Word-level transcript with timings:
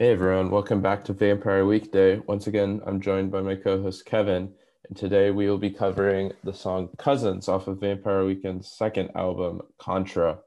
Hey 0.00 0.12
everyone, 0.12 0.48
welcome 0.48 0.80
back 0.80 1.04
to 1.04 1.12
Vampire 1.12 1.66
Weekday. 1.66 2.22
Once 2.26 2.46
again, 2.46 2.80
I'm 2.86 3.02
joined 3.02 3.30
by 3.30 3.42
my 3.42 3.54
co 3.54 3.82
host 3.82 4.06
Kevin, 4.06 4.50
and 4.88 4.96
today 4.96 5.30
we 5.30 5.46
will 5.46 5.58
be 5.58 5.68
covering 5.68 6.32
the 6.42 6.54
song 6.54 6.88
Cousins 6.96 7.48
off 7.48 7.68
of 7.68 7.80
Vampire 7.80 8.24
Weekend's 8.24 8.72
second 8.72 9.10
album, 9.14 9.60
Contra. 9.76 10.38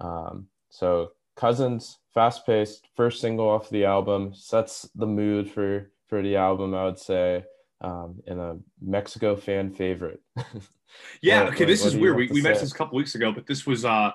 Um, 0.00 0.48
so, 0.70 1.12
Cousins, 1.36 1.98
fast 2.12 2.44
paced, 2.44 2.88
first 2.96 3.20
single 3.20 3.48
off 3.48 3.70
the 3.70 3.84
album, 3.84 4.34
sets 4.34 4.90
the 4.96 5.06
mood 5.06 5.48
for, 5.48 5.92
for 6.08 6.20
the 6.20 6.34
album, 6.34 6.74
I 6.74 6.86
would 6.86 6.98
say, 6.98 7.44
um, 7.82 8.20
and 8.26 8.40
a 8.40 8.58
Mexico 8.82 9.36
fan 9.36 9.70
favorite. 9.70 10.20
yeah, 11.22 11.44
what, 11.44 11.52
okay, 11.52 11.64
this 11.64 11.82
what, 11.84 11.92
is 11.92 11.96
weird. 11.96 12.16
We, 12.16 12.26
we 12.26 12.42
mentioned 12.42 12.66
this 12.66 12.74
a 12.74 12.76
couple 12.76 12.96
weeks 12.96 13.14
ago, 13.14 13.30
but 13.30 13.46
this 13.46 13.64
was 13.68 13.84
uh 13.84 14.10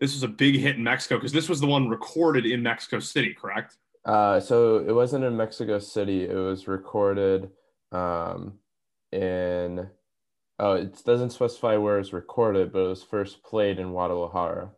this 0.00 0.14
was 0.14 0.24
a 0.24 0.28
big 0.28 0.56
hit 0.56 0.74
in 0.74 0.82
Mexico 0.82 1.16
because 1.16 1.32
this 1.32 1.48
was 1.48 1.60
the 1.60 1.66
one 1.68 1.88
recorded 1.88 2.44
in 2.44 2.60
Mexico 2.60 2.98
City, 2.98 3.32
correct? 3.32 3.76
Uh, 4.06 4.38
so 4.38 4.78
it 4.78 4.92
wasn't 4.92 5.24
in 5.24 5.36
Mexico 5.36 5.80
City. 5.80 6.24
It 6.24 6.34
was 6.34 6.68
recorded 6.68 7.50
um, 7.92 8.54
in. 9.12 9.88
Oh, 10.58 10.72
it 10.74 11.04
doesn't 11.04 11.30
specify 11.30 11.76
where 11.76 11.98
it's 11.98 12.14
recorded, 12.14 12.72
but 12.72 12.78
it 12.78 12.88
was 12.88 13.02
first 13.02 13.42
played 13.42 13.78
in 13.78 13.90
Guadalajara. 13.90 14.70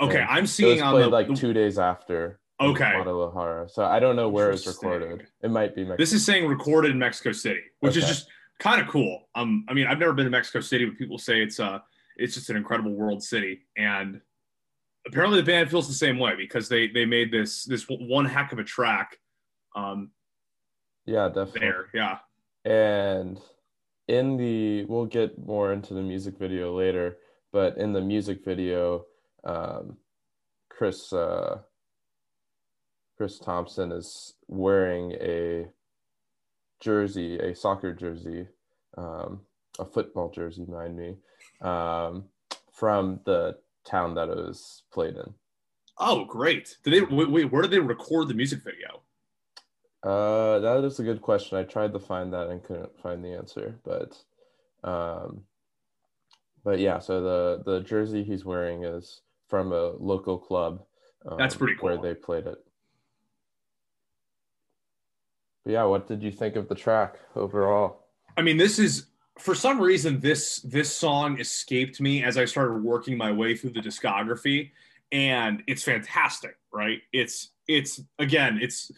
Okay, 0.00 0.20
and 0.20 0.28
I'm 0.28 0.46
seeing 0.46 0.78
it 0.78 0.82
was 0.82 0.90
played 0.90 1.04
the, 1.04 1.08
like 1.08 1.34
two 1.34 1.52
days 1.52 1.78
after. 1.78 2.40
Okay. 2.60 2.92
Guadalajara. 2.92 3.68
So 3.68 3.84
I 3.84 4.00
don't 4.00 4.16
know 4.16 4.28
where 4.28 4.50
it's 4.50 4.66
recorded. 4.66 5.26
It 5.42 5.50
might 5.50 5.74
be 5.74 5.82
Mexico. 5.82 5.96
This 5.96 6.12
is 6.12 6.26
saying 6.26 6.46
recorded 6.46 6.90
in 6.90 6.98
Mexico 6.98 7.32
City, 7.32 7.60
which 7.80 7.96
okay. 7.96 8.00
is 8.00 8.06
just 8.06 8.28
kind 8.58 8.80
of 8.80 8.88
cool. 8.88 9.28
Um, 9.34 9.64
I 9.68 9.74
mean, 9.74 9.86
I've 9.86 9.98
never 9.98 10.12
been 10.12 10.24
to 10.24 10.30
Mexico 10.30 10.60
City, 10.60 10.84
but 10.84 10.98
people 10.98 11.18
say 11.18 11.42
it's 11.42 11.58
uh 11.58 11.78
it's 12.16 12.34
just 12.34 12.50
an 12.50 12.56
incredible 12.56 12.92
world 12.92 13.22
city, 13.22 13.66
and 13.76 14.20
apparently 15.06 15.40
the 15.40 15.46
band 15.46 15.70
feels 15.70 15.88
the 15.88 15.94
same 15.94 16.18
way 16.18 16.34
because 16.36 16.68
they 16.68 16.88
they 16.88 17.04
made 17.04 17.30
this 17.30 17.64
this 17.64 17.84
one 17.88 18.24
heck 18.24 18.52
of 18.52 18.58
a 18.58 18.64
track. 18.64 19.18
Um, 19.74 20.10
yeah, 21.06 21.28
definitely. 21.28 21.60
There, 21.60 21.86
yeah. 21.94 22.18
And 22.64 23.40
in 24.08 24.36
the 24.36 24.84
we'll 24.84 25.06
get 25.06 25.38
more 25.38 25.72
into 25.72 25.94
the 25.94 26.02
music 26.02 26.38
video 26.38 26.76
later, 26.76 27.18
but 27.52 27.76
in 27.78 27.92
the 27.92 28.00
music 28.00 28.44
video, 28.44 29.06
um, 29.44 29.96
Chris 30.68 31.12
uh, 31.12 31.58
Chris 33.16 33.38
Tomson 33.38 33.92
is 33.92 34.34
wearing 34.48 35.12
a 35.12 35.66
jersey, 36.80 37.38
a 37.38 37.54
soccer 37.54 37.94
jersey, 37.94 38.46
um, 38.96 39.40
a 39.78 39.84
football 39.84 40.30
jersey, 40.30 40.66
mind 40.66 40.96
me, 40.96 41.16
um, 41.60 42.24
from 42.72 43.20
the 43.24 43.56
town 43.84 44.14
that 44.14 44.28
it 44.28 44.36
was 44.36 44.82
played 44.92 45.16
in. 45.16 45.34
Oh, 45.98 46.24
great! 46.24 46.76
Did 46.84 46.92
they 46.92 47.00
wait? 47.14 47.52
Where 47.52 47.62
did 47.62 47.70
they 47.70 47.78
record 47.78 48.28
the 48.28 48.34
music 48.34 48.60
video? 48.64 49.02
Uh, 50.02 50.58
that 50.58 50.84
is 50.84 50.98
a 50.98 51.04
good 51.04 51.22
question. 51.22 51.58
I 51.58 51.62
tried 51.62 51.92
to 51.92 52.00
find 52.00 52.32
that 52.32 52.48
and 52.48 52.62
couldn't 52.62 52.98
find 53.00 53.24
the 53.24 53.36
answer, 53.36 53.78
but, 53.84 54.18
um, 54.82 55.42
but 56.64 56.80
yeah. 56.80 56.98
So 56.98 57.22
the 57.22 57.62
the 57.64 57.80
jersey 57.80 58.24
he's 58.24 58.44
wearing 58.44 58.84
is 58.84 59.20
from 59.48 59.72
a 59.72 59.90
local 59.98 60.38
club. 60.38 60.82
Um, 61.24 61.38
That's 61.38 61.54
pretty 61.54 61.76
cool. 61.76 61.90
Where 61.90 61.98
they 61.98 62.14
played 62.14 62.46
it. 62.46 62.58
But 65.64 65.72
yeah, 65.72 65.84
what 65.84 66.08
did 66.08 66.22
you 66.22 66.32
think 66.32 66.56
of 66.56 66.68
the 66.68 66.74
track 66.74 67.18
overall? 67.36 68.06
I 68.36 68.42
mean, 68.42 68.56
this 68.56 68.78
is 68.78 69.06
for 69.38 69.54
some 69.54 69.80
reason 69.80 70.20
this 70.20 70.60
this 70.60 70.94
song 70.94 71.40
escaped 71.40 72.00
me 72.00 72.22
as 72.22 72.36
I 72.36 72.44
started 72.44 72.82
working 72.82 73.16
my 73.16 73.32
way 73.32 73.56
through 73.56 73.70
the 73.70 73.80
discography, 73.80 74.70
and 75.10 75.62
it's 75.66 75.82
fantastic, 75.82 76.56
right? 76.72 77.00
It's 77.12 77.50
it's 77.68 78.00
again, 78.18 78.58
it's 78.60 78.90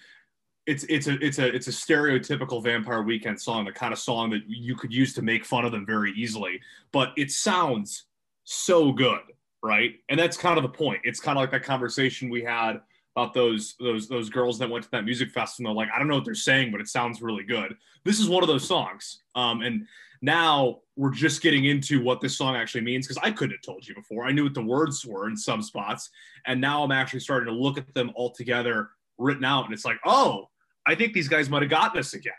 it's 0.67 0.85
it's 0.85 1.07
a 1.07 1.25
it's 1.25 1.39
a 1.39 1.55
it's 1.55 1.69
a 1.69 1.71
stereotypical 1.71 2.63
Vampire 2.63 3.03
Weekend 3.03 3.41
song, 3.41 3.65
the 3.65 3.73
kind 3.73 3.93
of 3.93 3.99
song 3.99 4.31
that 4.31 4.43
you 4.47 4.75
could 4.75 4.93
use 4.93 5.15
to 5.15 5.23
make 5.23 5.45
fun 5.45 5.65
of 5.65 5.73
them 5.73 5.87
very 5.87 6.13
easily, 6.13 6.61
but 6.93 7.11
it 7.17 7.31
sounds 7.31 8.07
so 8.45 8.93
good, 8.93 9.21
right? 9.63 9.95
And 10.09 10.19
that's 10.19 10.37
kind 10.37 10.57
of 10.57 10.63
the 10.63 10.69
point. 10.69 11.01
It's 11.05 11.21
kind 11.21 11.39
of 11.39 11.43
like 11.43 11.51
that 11.53 11.63
conversation 11.63 12.29
we 12.29 12.43
had 12.43 12.81
about 13.17 13.33
those 13.33 13.75
those 13.79 14.09
those 14.09 14.29
girls 14.29 14.59
that 14.59 14.69
went 14.69 14.85
to 14.85 14.91
that 14.91 15.05
music 15.05 15.31
festival. 15.31 15.73
They're 15.73 15.87
like, 15.87 15.95
I 15.95 15.99
don't 15.99 16.09
know 16.09 16.17
what 16.17 16.25
they're 16.25 16.35
saying, 16.35 16.73
but 16.73 16.81
it 16.81 16.89
sounds 16.89 17.23
really 17.23 17.45
good. 17.45 17.77
This 18.05 18.19
is 18.19 18.29
one 18.29 18.43
of 18.43 18.49
those 18.49 18.67
songs. 18.67 19.23
Um, 19.35 19.63
and 19.63 19.87
now 20.21 20.81
we're 20.97 21.13
just 21.13 21.43
getting 21.43 21.67
into 21.67 22.03
what 22.03 22.21
this 22.21 22.37
song 22.37 22.57
actually 22.57 22.81
means 22.81 23.07
because 23.07 23.23
I 23.23 23.31
couldn't 23.31 23.57
have 23.57 23.63
told 23.63 23.87
you 23.87 23.95
before. 23.95 24.25
I 24.25 24.33
knew 24.33 24.45
what 24.45 24.55
the 24.55 24.63
words 24.63 25.05
were 25.05 25.29
in 25.29 25.37
some 25.37 25.63
spots, 25.63 26.11
and 26.47 26.61
now 26.61 26.83
I'm 26.83 26.93
actually 26.93 27.21
starting 27.21 27.53
to 27.53 27.59
look 27.59 27.79
at 27.79 27.93
them 27.95 28.11
all 28.15 28.31
together 28.31 28.91
written 29.19 29.45
out, 29.45 29.65
and 29.65 29.75
it's 29.75 29.85
like, 29.85 29.99
oh, 30.05 30.49
I 30.87 30.95
think 30.95 31.13
these 31.13 31.29
guys 31.29 31.49
might 31.49 31.63
have 31.63 31.71
gotten 31.71 31.99
us 31.99 32.15
again. 32.15 32.33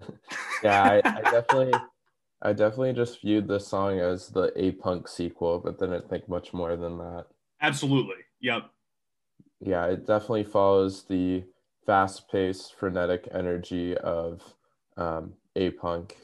yeah, 0.62 0.82
I, 0.82 0.96
I 1.04 1.20
definitely. 1.30 1.72
I 2.40 2.52
definitely 2.52 2.92
just 2.92 3.20
viewed 3.20 3.48
this 3.48 3.66
song 3.66 3.98
as 3.98 4.28
the 4.28 4.52
A 4.54 4.70
Punk 4.70 5.08
sequel, 5.08 5.58
but 5.58 5.80
didn't 5.80 6.08
think 6.08 6.28
much 6.28 6.54
more 6.54 6.76
than 6.76 6.96
that. 6.98 7.26
Absolutely. 7.60 8.14
Yep. 8.40 8.70
Yeah, 9.60 9.86
it 9.86 10.06
definitely 10.06 10.44
follows 10.44 11.04
the 11.04 11.44
fast 11.86 12.28
paced, 12.30 12.74
frenetic 12.74 13.28
energy 13.32 13.96
of 13.96 14.42
um, 14.96 15.34
A 15.56 15.70
Punk 15.70 16.16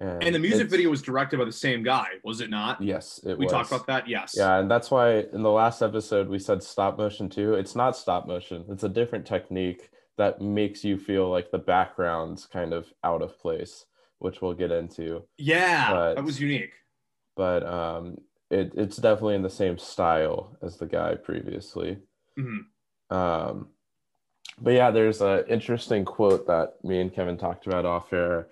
and, 0.00 0.22
and 0.22 0.34
the 0.34 0.38
music 0.38 0.70
video 0.70 0.90
was 0.90 1.02
directed 1.02 1.38
by 1.38 1.44
the 1.44 1.52
same 1.52 1.82
guy, 1.82 2.06
was 2.22 2.40
it 2.40 2.50
not? 2.50 2.80
Yes, 2.80 3.20
it 3.24 3.36
we 3.36 3.46
was. 3.46 3.52
talked 3.52 3.72
about 3.72 3.86
that. 3.88 4.08
Yes. 4.08 4.34
Yeah, 4.36 4.58
and 4.58 4.70
that's 4.70 4.92
why 4.92 5.24
in 5.32 5.42
the 5.42 5.50
last 5.50 5.82
episode 5.82 6.28
we 6.28 6.38
said 6.38 6.62
stop 6.62 6.96
motion 6.96 7.28
too. 7.28 7.54
It's 7.54 7.74
not 7.74 7.96
stop 7.96 8.26
motion. 8.26 8.64
It's 8.68 8.84
a 8.84 8.88
different 8.88 9.26
technique 9.26 9.90
that 10.16 10.40
makes 10.40 10.84
you 10.84 10.98
feel 10.98 11.28
like 11.28 11.50
the 11.50 11.58
background's 11.58 12.46
kind 12.46 12.72
of 12.72 12.92
out 13.02 13.22
of 13.22 13.38
place, 13.40 13.86
which 14.18 14.40
we'll 14.40 14.54
get 14.54 14.70
into. 14.70 15.24
Yeah, 15.36 15.90
but, 15.90 16.14
that 16.14 16.24
was 16.24 16.40
unique. 16.40 16.74
But 17.36 17.66
um, 17.66 18.18
it, 18.50 18.72
it's 18.76 18.98
definitely 18.98 19.34
in 19.34 19.42
the 19.42 19.50
same 19.50 19.78
style 19.78 20.56
as 20.62 20.76
the 20.76 20.86
guy 20.86 21.16
previously. 21.16 21.98
Mm-hmm. 22.38 22.58
Um, 23.10 23.68
but 24.60 24.72
yeah, 24.72 24.90
there's 24.90 25.20
an 25.20 25.44
interesting 25.48 26.04
quote 26.04 26.46
that 26.46 26.74
me 26.82 27.00
and 27.00 27.12
Kevin 27.12 27.38
talked 27.38 27.66
about 27.66 27.86
off 27.86 28.12
air. 28.12 28.48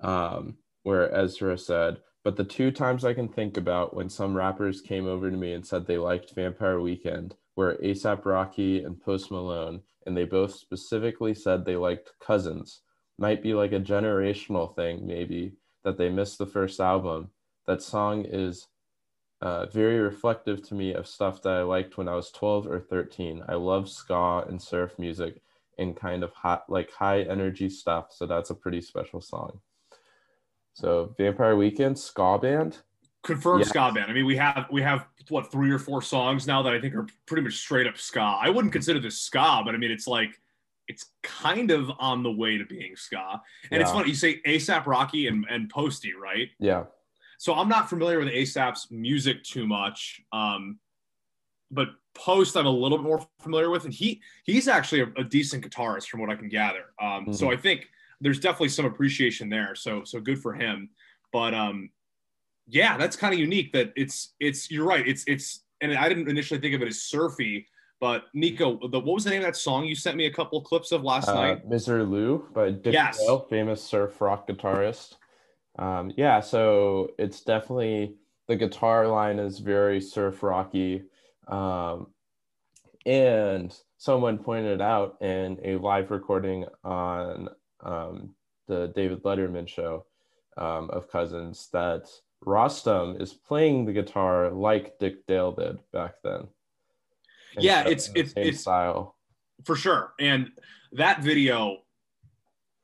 Um, 0.00 0.56
where 0.88 1.14
Ezra 1.14 1.58
said, 1.58 1.98
but 2.24 2.36
the 2.36 2.44
two 2.44 2.70
times 2.70 3.04
I 3.04 3.12
can 3.12 3.28
think 3.28 3.58
about 3.58 3.94
when 3.94 4.08
some 4.08 4.34
rappers 4.34 4.80
came 4.80 5.06
over 5.06 5.30
to 5.30 5.36
me 5.36 5.52
and 5.52 5.66
said 5.66 5.86
they 5.86 5.98
liked 5.98 6.34
Vampire 6.34 6.80
Weekend 6.80 7.34
were 7.56 7.78
ASAP 7.82 8.24
Rocky 8.24 8.82
and 8.82 8.98
Post 8.98 9.30
Malone, 9.30 9.82
and 10.06 10.16
they 10.16 10.24
both 10.24 10.54
specifically 10.54 11.34
said 11.34 11.64
they 11.64 11.76
liked 11.76 12.12
Cousins. 12.20 12.80
Might 13.18 13.42
be 13.42 13.52
like 13.52 13.72
a 13.72 13.80
generational 13.80 14.74
thing, 14.74 15.06
maybe, 15.06 15.52
that 15.84 15.98
they 15.98 16.08
missed 16.08 16.38
the 16.38 16.46
first 16.46 16.80
album. 16.80 17.30
That 17.66 17.82
song 17.82 18.24
is 18.24 18.66
uh, 19.40 19.66
very 19.66 19.98
reflective 19.98 20.66
to 20.68 20.74
me 20.74 20.92
of 20.94 21.06
stuff 21.06 21.42
that 21.42 21.52
I 21.52 21.62
liked 21.62 21.96
when 21.96 22.08
I 22.08 22.14
was 22.14 22.30
12 22.30 22.66
or 22.66 22.80
13. 22.80 23.44
I 23.48 23.54
love 23.54 23.88
ska 23.88 24.44
and 24.48 24.60
surf 24.60 24.98
music 24.98 25.40
and 25.78 25.96
kind 25.96 26.24
of 26.24 26.32
hot, 26.32 26.64
like 26.68 26.90
high 26.92 27.22
energy 27.22 27.68
stuff. 27.68 28.06
So 28.10 28.26
that's 28.26 28.50
a 28.50 28.54
pretty 28.54 28.80
special 28.80 29.20
song. 29.20 29.60
So 30.74 31.14
Vampire 31.16 31.56
Weekend, 31.56 31.98
ska 31.98 32.38
band. 32.38 32.78
Confirmed 33.22 33.60
yes. 33.60 33.68
ska 33.68 33.92
band. 33.94 34.10
I 34.10 34.14
mean, 34.14 34.26
we 34.26 34.36
have 34.36 34.66
we 34.70 34.82
have 34.82 35.06
what 35.28 35.50
three 35.50 35.70
or 35.70 35.78
four 35.78 36.02
songs 36.02 36.46
now 36.46 36.62
that 36.62 36.72
I 36.72 36.80
think 36.80 36.94
are 36.94 37.06
pretty 37.26 37.42
much 37.42 37.54
straight 37.54 37.86
up 37.86 37.98
ska. 37.98 38.38
I 38.40 38.48
wouldn't 38.48 38.72
consider 38.72 39.00
this 39.00 39.20
ska, 39.20 39.62
but 39.64 39.74
I 39.74 39.78
mean, 39.78 39.90
it's 39.90 40.06
like 40.06 40.40
it's 40.88 41.06
kind 41.22 41.70
of 41.70 41.90
on 41.98 42.22
the 42.22 42.30
way 42.30 42.58
to 42.58 42.64
being 42.64 42.96
ska. 42.96 43.40
And 43.70 43.78
yeah. 43.78 43.80
it's 43.80 43.90
funny 43.90 44.08
you 44.08 44.14
say 44.14 44.40
ASAP 44.46 44.86
Rocky 44.86 45.26
and, 45.26 45.44
and 45.50 45.68
Posty, 45.68 46.14
right? 46.14 46.48
Yeah. 46.58 46.84
So 47.38 47.54
I'm 47.54 47.68
not 47.68 47.88
familiar 47.88 48.18
with 48.18 48.28
ASAP's 48.28 48.90
music 48.90 49.44
too 49.44 49.66
much, 49.66 50.20
um, 50.32 50.78
but 51.70 51.88
Post 52.14 52.56
I'm 52.56 52.66
a 52.66 52.70
little 52.70 52.98
bit 52.98 53.04
more 53.04 53.24
familiar 53.38 53.70
with, 53.70 53.84
and 53.84 53.94
he 53.94 54.20
he's 54.42 54.66
actually 54.66 55.02
a, 55.02 55.06
a 55.18 55.24
decent 55.24 55.64
guitarist 55.64 56.08
from 56.08 56.20
what 56.20 56.30
I 56.30 56.34
can 56.34 56.48
gather. 56.48 56.86
Um, 57.00 57.08
mm-hmm. 57.08 57.32
So 57.32 57.52
I 57.52 57.56
think 57.56 57.86
there's 58.20 58.40
definitely 58.40 58.70
some 58.70 58.86
appreciation 58.86 59.48
there. 59.48 59.76
So 59.76 60.02
so 60.04 60.20
good 60.20 60.40
for 60.40 60.52
him. 60.52 60.90
But 61.32 61.54
um, 61.54 61.90
yeah, 62.66 62.96
that's 62.96 63.14
kind 63.14 63.32
of 63.32 63.38
unique. 63.38 63.72
That 63.72 63.92
it's 63.94 64.34
it's 64.40 64.68
you're 64.68 64.84
right. 64.84 65.06
It's 65.06 65.22
it's 65.28 65.62
and 65.80 65.94
I 65.94 66.08
didn't 66.08 66.28
initially 66.28 66.58
think 66.58 66.74
of 66.74 66.82
it 66.82 66.88
as 66.88 67.02
surfy. 67.02 67.66
But 68.00 68.24
Nico, 68.34 68.78
the, 68.88 68.98
what 68.98 69.14
was 69.14 69.24
the 69.24 69.30
name 69.30 69.40
of 69.40 69.46
that 69.46 69.56
song 69.56 69.84
you 69.84 69.94
sent 69.94 70.16
me 70.16 70.26
a 70.26 70.32
couple 70.32 70.58
of 70.58 70.64
clips 70.64 70.90
of 70.90 71.04
last 71.04 71.28
uh, 71.28 71.34
night? 71.34 71.68
Misirlou 71.68 72.10
Lou 72.10 72.48
by 72.52 72.70
Dick 72.70 72.94
yes. 72.94 73.18
Dale, 73.18 73.46
famous 73.48 73.82
surf 73.82 74.20
rock 74.20 74.48
guitarist. 74.48 75.14
Um, 75.78 76.12
yeah, 76.16 76.40
so 76.40 77.12
it's 77.18 77.40
definitely 77.40 78.14
the 78.48 78.56
guitar 78.56 79.06
line 79.06 79.38
is 79.38 79.58
very 79.58 80.00
surf 80.00 80.42
rocky. 80.42 81.04
Um, 81.46 82.08
and 83.06 83.74
someone 83.96 84.38
pointed 84.38 84.80
out 84.80 85.16
in 85.20 85.58
a 85.64 85.76
live 85.76 86.10
recording 86.10 86.66
on 86.84 87.48
um, 87.80 88.34
the 88.66 88.92
David 88.94 89.22
Letterman 89.22 89.68
show 89.68 90.04
um, 90.56 90.90
of 90.90 91.10
Cousins 91.10 91.68
that 91.72 92.08
Rostam 92.44 93.20
is 93.20 93.32
playing 93.32 93.84
the 93.84 93.92
guitar 93.92 94.50
like 94.50 94.98
Dick 94.98 95.26
Dale 95.26 95.52
did 95.52 95.78
back 95.92 96.14
then. 96.22 96.48
yeah, 97.58 97.86
it's 97.86 98.10
it's 98.14 98.32
it's 98.36 98.60
style. 98.60 99.16
for 99.64 99.74
sure. 99.74 100.12
And 100.20 100.50
that 100.92 101.22
video 101.22 101.78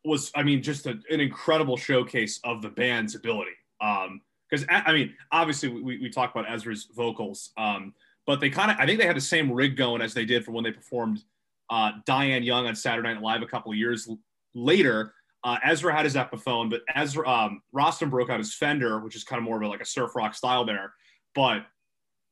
was, 0.04 0.30
I 0.34 0.42
mean, 0.42 0.62
just 0.62 0.86
a, 0.86 0.98
an 1.10 1.20
incredible 1.20 1.76
showcase 1.76 2.40
of 2.44 2.62
the 2.62 2.68
band's 2.68 3.14
ability. 3.14 3.52
Um, 3.80 4.20
because 4.50 4.66
I 4.70 4.92
mean, 4.92 5.14
obviously 5.32 5.68
we, 5.68 5.98
we 5.98 6.10
talk 6.10 6.34
about 6.34 6.50
Ezra's 6.50 6.88
vocals, 6.94 7.50
um, 7.56 7.94
but 8.26 8.40
they 8.40 8.50
kind 8.50 8.70
of 8.70 8.76
I 8.78 8.86
think 8.86 9.00
they 9.00 9.06
had 9.06 9.16
the 9.16 9.20
same 9.20 9.50
rig 9.50 9.76
going 9.76 10.02
as 10.02 10.14
they 10.14 10.24
did 10.24 10.44
for 10.44 10.52
when 10.52 10.64
they 10.64 10.70
performed 10.70 11.22
uh, 11.70 11.92
Diane 12.06 12.42
Young 12.42 12.66
on 12.66 12.76
Saturday 12.76 13.12
Night 13.12 13.22
Live 13.22 13.42
a 13.42 13.46
couple 13.46 13.72
of 13.72 13.78
years 13.78 14.08
later. 14.54 15.14
Uh, 15.42 15.58
Ezra 15.64 15.94
had 15.94 16.04
his 16.04 16.14
Epiphone, 16.14 16.70
but 16.70 16.82
Ezra 16.94 17.28
um, 17.28 17.62
Rostam 17.74 18.10
broke 18.10 18.30
out 18.30 18.38
his 18.38 18.54
Fender, 18.54 19.00
which 19.00 19.14
is 19.16 19.24
kind 19.24 19.38
of 19.38 19.44
more 19.44 19.56
of 19.56 19.62
a, 19.62 19.68
like 19.68 19.82
a 19.82 19.86
surf 19.86 20.14
rock 20.14 20.34
style 20.34 20.64
there. 20.64 20.94
But 21.34 21.66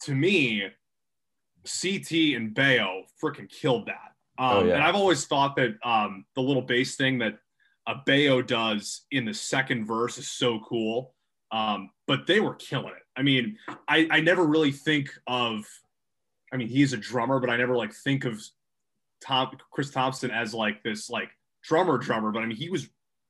to 0.04 0.14
me, 0.14 0.62
CT 1.64 2.12
and 2.36 2.54
Baio 2.54 3.02
freaking 3.22 3.50
killed 3.50 3.86
that. 3.86 4.12
Um, 4.38 4.56
oh, 4.56 4.64
yeah. 4.64 4.74
And 4.74 4.82
I've 4.82 4.94
always 4.94 5.26
thought 5.26 5.56
that 5.56 5.76
um, 5.84 6.24
the 6.34 6.40
little 6.40 6.62
bass 6.62 6.96
thing 6.96 7.18
that 7.18 7.38
a 7.86 7.94
Baio 8.06 8.46
does 8.46 9.02
in 9.10 9.24
the 9.24 9.34
second 9.34 9.86
verse 9.86 10.18
is 10.18 10.28
so 10.28 10.60
cool. 10.60 11.14
Um, 11.50 11.90
but 12.06 12.26
they 12.26 12.40
were 12.40 12.54
killing 12.54 12.94
it. 12.94 13.02
I 13.14 13.22
mean, 13.22 13.58
I, 13.86 14.08
I 14.10 14.20
never 14.20 14.44
really 14.44 14.72
think 14.72 15.10
of, 15.26 15.66
I 16.52 16.56
mean, 16.56 16.68
he's 16.68 16.94
a 16.94 16.96
drummer, 16.96 17.40
but 17.40 17.50
I 17.50 17.56
never 17.56 17.76
like 17.76 17.92
think 17.92 18.24
of 18.24 18.42
Tom 19.22 19.56
Chris 19.70 19.90
Tomson 19.90 20.30
as 20.30 20.54
like 20.54 20.82
this 20.82 21.10
like 21.10 21.28
drummer 21.62 21.98
drummer. 21.98 22.32
But 22.32 22.42
I 22.42 22.46
mean, 22.46 22.56
he 22.56 22.70
was 22.70 22.84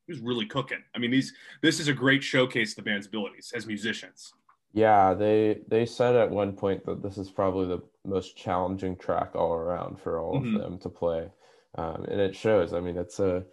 he 0.07 0.13
was 0.13 0.21
really 0.21 0.47
cooking. 0.47 0.83
I 0.95 0.99
mean, 0.99 1.11
these 1.11 1.33
this 1.63 1.81
is 1.81 1.89
a 1.89 1.93
great 1.93 2.23
showcase 2.23 2.73
of 2.73 2.77
the 2.77 2.83
band's 2.83 3.07
abilities 3.07 3.53
as 3.55 3.67
musicians. 3.67 4.33
Yeah, 4.73 5.15
they 5.15 5.61
they 5.69 5.85
said 5.85 6.17
at 6.17 6.31
one 6.31 6.53
point 6.53 6.87
that 6.87 7.03
this 7.03 7.19
is 7.19 7.31
probably 7.31 7.67
the 7.67 7.83
most 8.05 8.37
challenging 8.37 8.97
track 8.97 9.35
all 9.35 9.53
around 9.53 10.01
for 10.01 10.19
all 10.19 10.37
mm-hmm. 10.37 10.57
of 10.57 10.63
them 10.63 10.79
to 10.79 10.89
play, 10.89 11.31
um, 11.77 12.05
and 12.09 12.21
it 12.21 12.35
shows. 12.35 12.73
I 12.73 12.81
mean, 12.81 12.97
it's 12.97 13.19
a 13.21 13.45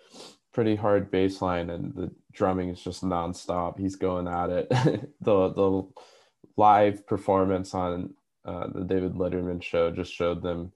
pretty 0.59 0.75
hard 0.75 1.09
bass 1.09 1.41
line, 1.41 1.69
and 1.69 1.95
the 1.95 2.11
drumming 2.33 2.67
is 2.67 2.81
just 2.81 3.01
nonstop. 3.01 3.79
He's 3.79 3.95
going 3.95 4.27
at 4.27 4.49
it. 4.49 4.67
the 5.21 5.53
the 5.53 5.87
live 6.57 7.07
performance 7.07 7.73
on 7.73 8.13
uh, 8.43 8.67
the 8.67 8.83
David 8.83 9.13
Letterman 9.13 9.63
show 9.63 9.89
just 9.89 10.13
showed 10.13 10.43
them 10.43 10.73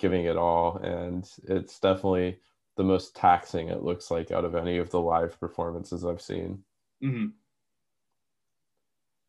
giving 0.00 0.24
it 0.24 0.36
all, 0.36 0.78
and 0.78 1.30
it's 1.44 1.78
definitely 1.78 2.40
the 2.76 2.82
most 2.82 3.14
taxing 3.14 3.68
it 3.68 3.84
looks 3.84 4.10
like 4.10 4.32
out 4.32 4.44
of 4.44 4.56
any 4.56 4.78
of 4.78 4.90
the 4.90 5.00
live 5.00 5.38
performances 5.38 6.04
I've 6.04 6.20
seen. 6.20 6.64
Mm-hmm 7.00 7.26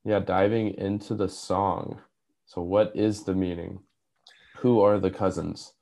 yeah 0.03 0.17
diving 0.17 0.73
into 0.79 1.13
the 1.13 1.29
song 1.29 2.01
so 2.47 2.59
what 2.59 2.91
is 2.95 3.23
the 3.23 3.35
meaning 3.35 3.77
who 4.57 4.81
are 4.81 4.99
the 4.99 5.11
cousins 5.11 5.73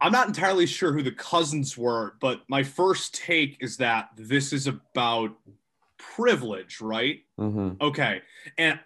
i'm 0.00 0.12
not 0.12 0.28
entirely 0.28 0.66
sure 0.66 0.92
who 0.92 1.02
the 1.02 1.12
cousins 1.12 1.76
were 1.76 2.14
but 2.20 2.42
my 2.48 2.62
first 2.62 3.14
take 3.14 3.56
is 3.60 3.76
that 3.76 4.10
this 4.16 4.52
is 4.52 4.66
about 4.66 5.30
privilege 5.96 6.80
right 6.80 7.20
mm-hmm. 7.38 7.70
okay 7.80 8.20
and 8.56 8.78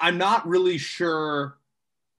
i'm 0.00 0.18
not 0.18 0.46
really 0.46 0.78
sure 0.78 1.58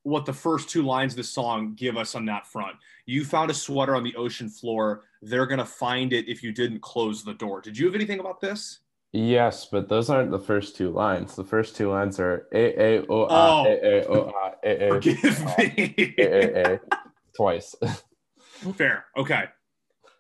what 0.04 0.26
the 0.26 0.34
first 0.34 0.70
two 0.70 0.84
lines 0.84 1.14
of 1.14 1.18
the 1.18 1.24
song 1.24 1.74
give 1.76 1.98
us 1.98 2.16
on 2.16 2.26
that 2.26 2.48
front 2.48 2.76
you 3.06 3.26
found 3.26 3.52
a 3.52 3.54
sweater 3.54 3.96
on 3.96 4.04
the 4.04 4.16
ocean 4.16 4.50
floor 4.50 5.04
they're 5.22 5.48
going 5.48 5.60
to 5.60 5.66
find 5.66 6.14
it 6.14 6.28
if 6.30 6.42
you 6.42 6.52
didn't 6.52 6.81
close 6.81 7.24
the 7.24 7.34
door 7.34 7.62
did 7.62 7.78
you 7.78 7.86
have 7.86 7.96
anything 7.96 8.20
about 8.20 8.40
this 8.40 8.80
Yes, 9.12 9.66
but 9.66 9.90
those 9.90 10.10
aren't 10.10 10.30
the 10.30 10.40
first 10.40 10.76
two 10.76 10.92
lines. 10.92 11.36
The 11.36 11.44
first 11.44 11.76
two 11.76 11.90
lines 11.90 12.20
are 12.20 12.48
a 12.54 13.00
a 13.00 13.06
o 13.08 13.24
a 13.24 13.66
a 13.66 14.04
a 14.04 14.08
o 14.08 14.31
a 14.64 14.68
a 14.68 14.88
a. 14.88 14.90
Forgive 14.90 15.58
me. 15.58 16.16
A 16.20 16.24
a 16.24 16.74
a 16.76 16.80
twice. 17.36 17.76
Fair. 18.75 19.06
Okay, 19.17 19.45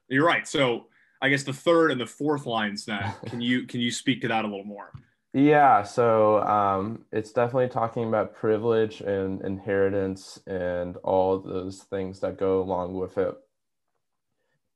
you're 0.07 0.25
right. 0.25 0.47
So 0.47 0.87
I 1.21 1.29
guess 1.29 1.43
the 1.43 1.53
third 1.53 1.91
and 1.91 1.99
the 1.99 2.05
fourth 2.05 2.45
lines. 2.45 2.85
Then 2.85 3.13
can 3.25 3.41
you 3.41 3.65
can 3.65 3.79
you 3.79 3.91
speak 3.91 4.21
to 4.21 4.27
that 4.29 4.45
a 4.45 4.47
little 4.47 4.65
more? 4.65 4.91
Yeah. 5.33 5.83
So 5.83 6.41
um, 6.41 7.05
it's 7.11 7.31
definitely 7.31 7.69
talking 7.69 8.07
about 8.07 8.33
privilege 8.33 9.01
and 9.01 9.41
inheritance 9.41 10.39
and 10.47 10.97
all 10.97 11.39
those 11.39 11.83
things 11.83 12.19
that 12.21 12.37
go 12.37 12.61
along 12.61 12.95
with 12.95 13.17
it. 13.17 13.35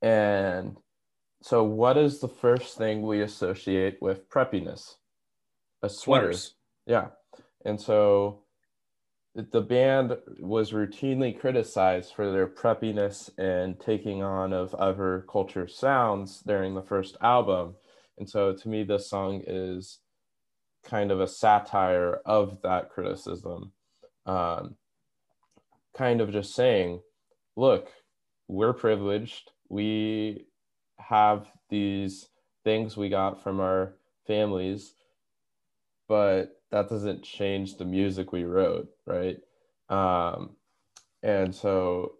And 0.03 0.77
so, 1.41 1.63
what 1.63 1.97
is 1.97 2.19
the 2.19 2.27
first 2.27 2.77
thing 2.77 3.01
we 3.01 3.21
associate 3.21 3.97
with 4.01 4.29
preppiness? 4.29 4.95
A 5.81 5.89
sweater. 5.89 6.33
Sweaters. 6.33 6.55
Yeah. 6.85 7.07
And 7.65 7.79
so 7.79 8.42
the 9.35 9.61
band 9.61 10.15
was 10.39 10.71
routinely 10.71 11.37
criticized 11.37 12.13
for 12.13 12.31
their 12.31 12.47
preppiness 12.47 13.31
and 13.37 13.79
taking 13.79 14.21
on 14.21 14.53
of 14.53 14.75
other 14.75 15.25
culture 15.29 15.67
sounds 15.67 16.41
during 16.41 16.75
the 16.75 16.83
first 16.83 17.17
album. 17.19 17.75
And 18.17 18.29
so 18.29 18.53
to 18.53 18.69
me, 18.69 18.83
this 18.83 19.09
song 19.09 19.41
is 19.47 19.99
kind 20.83 21.11
of 21.11 21.19
a 21.19 21.27
satire 21.27 22.19
of 22.25 22.61
that 22.61 22.89
criticism. 22.89 23.71
Um, 24.25 24.75
kind 25.95 26.21
of 26.21 26.31
just 26.31 26.53
saying, 26.53 27.01
look, 27.55 27.89
we're 28.47 28.73
privileged. 28.73 29.51
We 29.67 30.45
have 30.97 31.47
these 31.69 32.27
things 32.63 32.95
we 32.95 33.09
got 33.09 33.41
from 33.41 33.59
our 33.59 33.95
families, 34.27 34.93
but 36.07 36.61
that 36.71 36.89
doesn't 36.89 37.23
change 37.23 37.77
the 37.77 37.85
music 37.85 38.31
we 38.31 38.43
wrote, 38.43 38.89
right? 39.05 39.37
Um, 39.89 40.51
and 41.21 41.53
so 41.53 42.13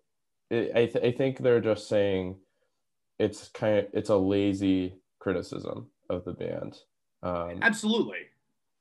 it, 0.50 0.71
I, 0.75 0.85
th- 0.85 1.03
I 1.03 1.12
think 1.12 1.39
they're 1.39 1.59
just 1.59 1.88
saying 1.88 2.38
it's 3.19 3.50
kind 3.50 3.80
of 3.80 3.85
it's 3.94 4.09
a 4.09 4.15
lazy 4.15 4.95
criticism 5.19 5.88
of 6.09 6.25
the 6.25 6.33
band. 6.33 6.77
Um, 7.21 7.59
Absolutely. 7.62 8.18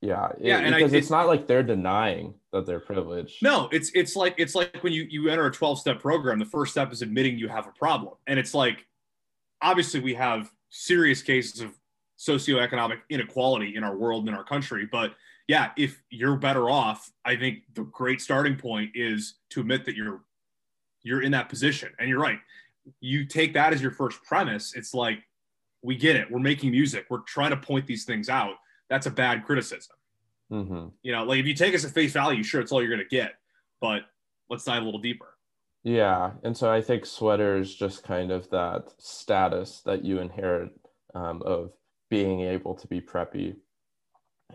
Yeah, 0.01 0.33
yeah, 0.41 0.57
and 0.57 0.75
because 0.75 0.93
I, 0.93 0.97
it's 0.97 1.09
not 1.09 1.27
like 1.27 1.47
they're 1.47 1.63
denying 1.63 2.33
that 2.51 2.65
they're 2.65 2.81
privileged. 2.81 3.41
No, 3.41 3.69
it's 3.71 3.89
it's 3.95 4.17
like 4.17 4.35
it's 4.37 4.53
like 4.53 4.83
when 4.83 4.91
you 4.91 5.07
you 5.09 5.29
enter 5.29 5.45
a 5.45 5.51
twelve 5.51 5.79
step 5.79 6.01
program. 6.01 6.39
The 6.39 6.45
first 6.45 6.73
step 6.73 6.91
is 6.91 7.01
admitting 7.01 7.37
you 7.37 7.47
have 7.47 7.67
a 7.67 7.71
problem, 7.71 8.15
and 8.27 8.37
it's 8.37 8.53
like 8.53 8.85
obviously 9.61 10.01
we 10.01 10.13
have 10.15 10.51
serious 10.69 11.21
cases 11.21 11.61
of 11.61 11.71
socioeconomic 12.17 12.99
inequality 13.09 13.75
in 13.75 13.83
our 13.83 13.95
world 13.95 14.21
and 14.21 14.29
in 14.29 14.35
our 14.35 14.43
country. 14.43 14.87
But 14.91 15.13
yeah, 15.47 15.71
if 15.77 16.01
you're 16.09 16.37
better 16.37 16.69
off, 16.69 17.11
I 17.25 17.35
think 17.35 17.59
the 17.73 17.83
great 17.83 18.21
starting 18.21 18.55
point 18.55 18.91
is 18.95 19.35
to 19.51 19.61
admit 19.61 19.85
that 19.85 19.95
you're 19.95 20.21
you're 21.03 21.21
in 21.21 21.31
that 21.31 21.49
position. 21.49 21.91
And 21.99 22.07
you're 22.07 22.21
right. 22.21 22.39
You 23.01 23.25
take 23.25 23.53
that 23.53 23.73
as 23.73 23.81
your 23.81 23.91
first 23.91 24.23
premise. 24.23 24.73
It's 24.73 24.93
like 24.93 25.19
we 25.81 25.95
get 25.97 26.15
it. 26.15 26.31
We're 26.31 26.39
making 26.39 26.71
music. 26.71 27.05
We're 27.09 27.19
trying 27.19 27.51
to 27.51 27.57
point 27.57 27.85
these 27.85 28.05
things 28.05 28.29
out. 28.29 28.55
That's 28.89 29.05
a 29.05 29.11
bad 29.11 29.45
criticism. 29.45 29.95
Mm-hmm. 30.51 30.87
You 31.01 31.11
know, 31.11 31.23
like 31.23 31.39
if 31.39 31.45
you 31.45 31.55
take 31.55 31.75
us 31.75 31.83
at 31.83 31.91
face 31.91 32.13
value, 32.13 32.43
sure, 32.43 32.61
it's 32.61 32.71
all 32.71 32.81
you're 32.81 32.95
going 32.95 33.07
to 33.07 33.15
get. 33.15 33.33
But 33.81 34.03
let's 34.49 34.63
dive 34.63 34.81
a 34.81 34.85
little 34.85 35.01
deeper. 35.01 35.35
Yeah, 35.83 36.31
and 36.43 36.55
so 36.55 36.71
I 36.71 36.81
think 36.81 37.05
sweater 37.05 37.57
is 37.57 37.75
just 37.75 38.03
kind 38.03 38.31
of 38.31 38.49
that 38.51 38.93
status 38.99 39.81
that 39.85 40.05
you 40.05 40.19
inherit 40.19 40.71
um, 41.13 41.41
of 41.41 41.73
being 42.13 42.41
able 42.41 42.75
to 42.75 42.87
be 42.87 43.01
preppy, 43.01 43.55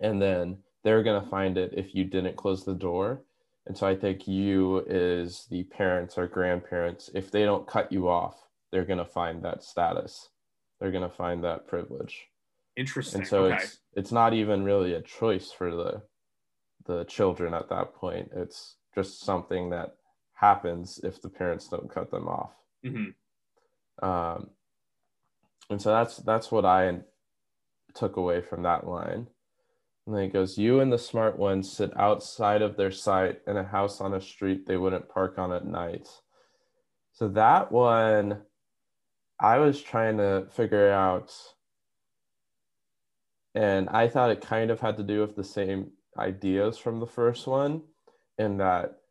and 0.01 0.23
then 0.23 0.59
they're 0.85 1.03
gonna 1.03 1.27
find 1.29 1.59
it 1.59 1.75
if 1.77 1.93
you 1.93 2.05
didn't 2.05 2.37
close 2.37 2.65
the 2.65 2.73
door. 2.73 3.25
And 3.67 3.77
so 3.77 3.85
I 3.85 3.97
think 3.97 4.29
you 4.29 4.85
is 4.87 5.49
the 5.51 5.65
parents 5.65 6.17
or 6.17 6.29
grandparents. 6.29 7.11
If 7.15 7.33
they 7.33 7.43
don't 7.43 7.67
cut 7.67 7.91
you 7.91 8.09
off, 8.09 8.37
they're 8.71 8.85
gonna 8.85 9.05
find 9.05 9.43
that 9.43 9.65
status. 9.65 10.29
They're 10.79 10.93
gonna 10.93 11.11
find 11.11 11.43
that 11.43 11.67
privilege. 11.67 12.29
Interesting. 12.77 13.23
And 13.23 13.29
so 13.29 13.47
okay. 13.47 13.57
it's 13.57 13.79
it's 13.95 14.13
not 14.13 14.35
even 14.35 14.63
really 14.63 14.95
a 14.95 15.03
choice 15.03 15.51
for 15.51 15.75
the 15.75 16.03
the 16.87 17.07
children 17.07 17.55
at 17.55 17.69
that 17.71 17.93
point. 17.97 18.31
It's 18.37 18.77
just 18.95 19.25
something 19.25 19.71
that 19.71 19.97
happens 20.35 21.01
if 21.03 21.21
the 21.21 21.29
parents 21.29 21.67
don't 21.67 21.93
cut 21.93 22.13
them 22.13 22.29
off. 22.29 22.53
Mm-hmm. 22.87 24.09
Um, 24.09 24.51
and 25.71 25.83
so 25.83 25.91
that's 25.91 26.19
that's 26.19 26.53
what 26.53 26.65
I 26.65 27.01
took 27.95 28.17
away 28.17 28.41
from 28.41 28.63
that 28.63 28.87
line. 28.87 29.29
And 30.07 30.17
then 30.17 30.25
it 30.25 30.33
goes, 30.33 30.59
"You 30.59 30.81
and 30.81 30.93
the 30.93 30.99
smart 30.99 31.39
ones 31.39 31.71
sit 31.71 31.95
outside 31.97 32.63
of 32.63 32.77
their 32.77 32.91
sight 32.91 33.43
in 33.47 33.57
a 33.57 33.65
house 33.65 34.01
on 34.01 34.15
a 34.15 34.21
street 34.21 34.67
they 34.67 34.77
wouldn't 34.77 35.09
park 35.09 35.39
on 35.39 35.53
at 35.53 35.67
night." 35.67 36.23
So 37.13 37.29
that 37.29 37.73
one, 37.73 38.47
I 39.41 39.59
was 39.59 39.83
trying 39.83 40.19
to 40.19 40.47
figure 40.51 40.91
out, 40.91 41.55
and 43.55 43.89
I 43.91 44.09
thought 44.09 44.31
it 44.31 44.41
kind 44.41 44.71
of 44.71 44.81
had 44.81 44.97
to 44.99 45.03
do 45.03 45.21
with 45.21 45.37
the 45.37 45.45
same 45.45 45.93
ideas 46.17 46.79
from 46.79 47.01
the 47.01 47.07
first 47.07 47.47
one, 47.47 47.83
in 48.39 48.59
that 48.59 49.03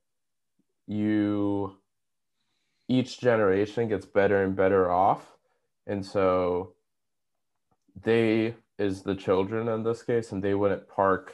you 0.87 1.77
each 2.87 3.19
generation 3.19 3.89
gets 3.89 4.05
better 4.05 4.41
and 4.43 4.55
better 4.55 4.89
off 4.89 5.37
and 5.85 6.05
so 6.05 6.75
they 8.01 8.55
is 8.79 9.01
the 9.01 9.15
children 9.15 9.67
in 9.67 9.83
this 9.83 10.03
case 10.03 10.31
and 10.31 10.43
they 10.43 10.53
wouldn't 10.53 10.87
park 10.87 11.33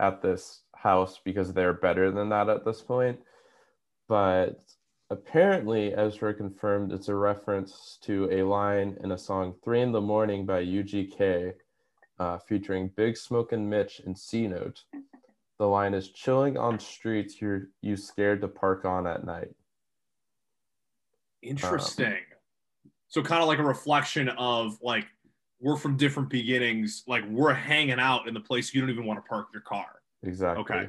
at 0.00 0.20
this 0.22 0.62
house 0.74 1.20
because 1.24 1.52
they're 1.52 1.72
better 1.72 2.10
than 2.10 2.28
that 2.28 2.48
at 2.48 2.64
this 2.64 2.82
point 2.82 3.18
but 4.08 4.62
apparently, 5.10 5.94
Ezra 5.94 6.34
confirmed 6.34 6.92
it's 6.92 7.08
a 7.08 7.14
reference 7.14 7.98
to 8.02 8.28
a 8.30 8.42
line 8.42 8.96
in 9.02 9.12
a 9.12 9.18
song 9.18 9.54
Three 9.62 9.80
in 9.80 9.92
the 9.92 10.00
Morning 10.00 10.44
by 10.44 10.64
UGK 10.64 11.54
uh, 12.18 12.38
featuring 12.38 12.90
Big 12.96 13.16
Smoke 13.16 13.52
and 13.52 13.68
Mitch 13.68 14.00
and 14.04 14.16
C 14.16 14.46
Note. 14.46 14.82
The 15.58 15.66
line 15.66 15.94
is 15.94 16.10
chilling 16.10 16.56
on 16.56 16.78
streets 16.78 17.40
you're 17.40 17.68
you 17.80 17.96
scared 17.96 18.40
to 18.40 18.48
park 18.48 18.84
on 18.84 19.06
at 19.06 19.24
night. 19.24 19.54
Interesting. 21.42 22.06
Um, 22.06 22.90
so 23.08 23.22
kind 23.22 23.42
of 23.42 23.48
like 23.48 23.58
a 23.58 23.64
reflection 23.64 24.28
of 24.30 24.76
like 24.82 25.06
we're 25.64 25.78
from 25.78 25.96
different 25.96 26.28
beginnings, 26.28 27.04
like 27.06 27.24
we're 27.26 27.54
hanging 27.54 27.98
out 27.98 28.28
in 28.28 28.34
the 28.34 28.40
place 28.40 28.74
you 28.74 28.82
don't 28.82 28.90
even 28.90 29.06
want 29.06 29.24
to 29.24 29.26
park 29.26 29.46
your 29.50 29.62
car. 29.62 29.86
Exactly. 30.22 30.60
Okay. 30.62 30.88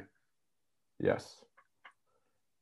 Yes. 1.00 1.36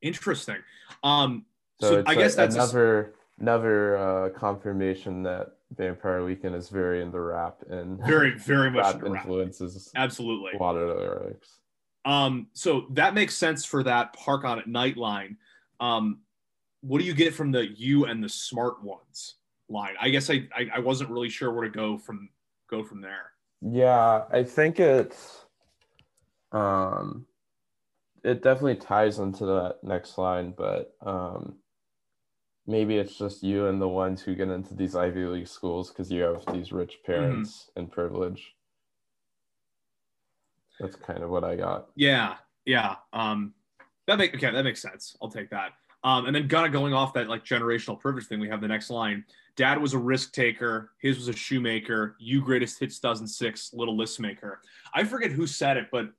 Interesting. 0.01 0.59
Um 1.03 1.45
so, 1.81 1.91
so 1.91 2.05
I 2.07 2.15
guess 2.15 2.37
that's 2.37 2.55
another 2.55 3.15
a... 3.39 3.43
another 3.43 3.99
uh, 3.99 4.29
confirmation 4.31 5.25
that 5.25 5.57
Vampire 5.77 6.25
Weekend 6.25 6.55
is 6.55 6.69
very 6.69 7.03
in 7.03 7.11
the 7.11 7.19
rap 7.19 7.57
and 7.69 7.99
very 8.07 8.31
very 8.39 8.71
much 8.71 8.95
influences 9.05 9.91
rap. 9.93 10.05
absolutely 10.05 10.53
a 10.53 10.63
lot 10.63 10.77
of 10.77 10.97
lyrics. 10.97 11.59
Um, 12.05 12.47
so 12.53 12.87
that 12.91 13.15
makes 13.15 13.35
sense 13.35 13.65
for 13.65 13.83
that 13.83 14.13
park 14.13 14.45
on 14.45 14.61
at 14.61 14.69
night 14.69 14.97
line. 14.97 15.37
Um, 15.81 16.21
what 16.81 17.01
do 17.01 17.07
you 17.07 17.15
get 17.15 17.35
from 17.35 17.51
the 17.51 17.67
you 17.67 18.05
and 18.05 18.23
the 18.23 18.29
smart 18.29 18.85
ones 18.85 19.37
line? 19.69 19.95
I 20.01 20.11
guess 20.11 20.31
I, 20.31 20.49
I, 20.57 20.69
I 20.77 20.79
wasn't 20.81 21.11
really 21.11 21.29
sure 21.29 21.53
where 21.53 21.65
to 21.65 21.71
go 21.71 21.99
from 21.99 22.29
go 22.71 22.85
from 22.85 23.01
there. 23.01 23.33
Yeah, 23.61 24.25
I 24.31 24.43
think 24.43 24.81
it's 24.81 25.45
um 26.53 27.27
it 28.23 28.43
definitely 28.43 28.77
ties 28.77 29.19
into 29.19 29.45
that 29.47 29.79
next 29.83 30.19
line, 30.19 30.55
but 30.57 30.95
um 31.05 31.57
maybe 32.67 32.97
it's 32.97 33.17
just 33.17 33.43
you 33.43 33.67
and 33.67 33.81
the 33.81 33.89
ones 33.89 34.23
who 34.23 34.35
get 34.35 34.49
into 34.49 34.75
these 34.75 34.97
Ivy 34.97 35.25
League 35.25 35.49
schools 35.49 35.91
because 35.91 36.11
you 36.11 36.23
have 36.23 36.45
these 36.53 36.73
rich 36.73 36.99
mm-hmm. 37.03 37.13
parents 37.13 37.69
mm-hmm. 37.71 37.81
and 37.81 37.93
privilege. 37.93 38.55
That's 40.81 40.97
kind 40.97 41.23
of 41.23 41.31
what 41.31 41.45
I 41.45 41.57
got. 41.57 41.89
Yeah, 41.95 42.35
yeah. 42.65 42.97
Um, 43.13 43.55
that 44.07 44.19
make 44.19 44.35
okay. 44.35 44.51
That 44.51 44.65
makes 44.65 44.83
sense. 44.83 45.17
I'll 45.23 45.31
take 45.31 45.51
that. 45.51 45.73
Um, 46.05 46.27
and 46.27 46.37
then 46.37 46.49
kind 46.49 46.67
of 46.67 46.73
going 46.73 46.93
off 46.93 47.15
that 47.15 47.29
like 47.29 47.45
generational 47.45 47.99
privilege 47.99 48.27
thing, 48.27 48.39
we 48.39 48.49
have 48.49 48.61
the 48.61 48.69
next 48.69 48.91
line. 48.91 49.25
Dad 49.57 49.81
was 49.81 49.95
a 49.95 49.99
risk 49.99 50.33
taker. 50.33 50.91
His 51.01 51.17
was 51.17 51.29
a 51.29 51.33
shoemaker. 51.33 52.17
You 52.19 52.43
greatest 52.43 52.79
hits 52.79 52.99
dozen 52.99 53.27
six, 53.27 53.73
little 53.73 53.97
list 53.97 54.21
maker. 54.21 54.61
I 54.93 55.05
forget 55.05 55.31
who 55.31 55.47
said 55.47 55.79
it, 55.79 55.87
but 55.91 56.11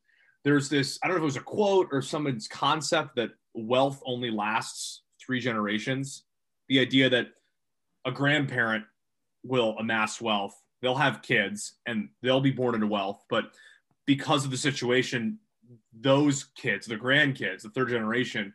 there's 0.43 0.69
this. 0.69 0.97
I 1.03 1.07
don't 1.07 1.15
know 1.15 1.19
if 1.19 1.23
it 1.23 1.25
was 1.25 1.37
a 1.37 1.41
quote 1.41 1.89
or 1.91 2.01
someone's 2.01 2.47
concept 2.47 3.15
that 3.17 3.31
wealth 3.53 4.01
only 4.05 4.31
lasts 4.31 5.03
three 5.23 5.39
generations. 5.39 6.23
The 6.67 6.79
idea 6.79 7.09
that 7.09 7.27
a 8.05 8.11
grandparent 8.11 8.85
will 9.43 9.75
amass 9.77 10.19
wealth, 10.19 10.59
they'll 10.81 10.95
have 10.95 11.21
kids, 11.21 11.75
and 11.85 12.09
they'll 12.21 12.41
be 12.41 12.51
born 12.51 12.75
into 12.75 12.87
wealth, 12.87 13.23
but 13.29 13.51
because 14.05 14.45
of 14.45 14.51
the 14.51 14.57
situation, 14.57 15.39
those 15.99 16.45
kids, 16.55 16.85
the 16.85 16.95
grandkids, 16.95 17.63
the 17.63 17.69
third 17.69 17.89
generation, 17.89 18.53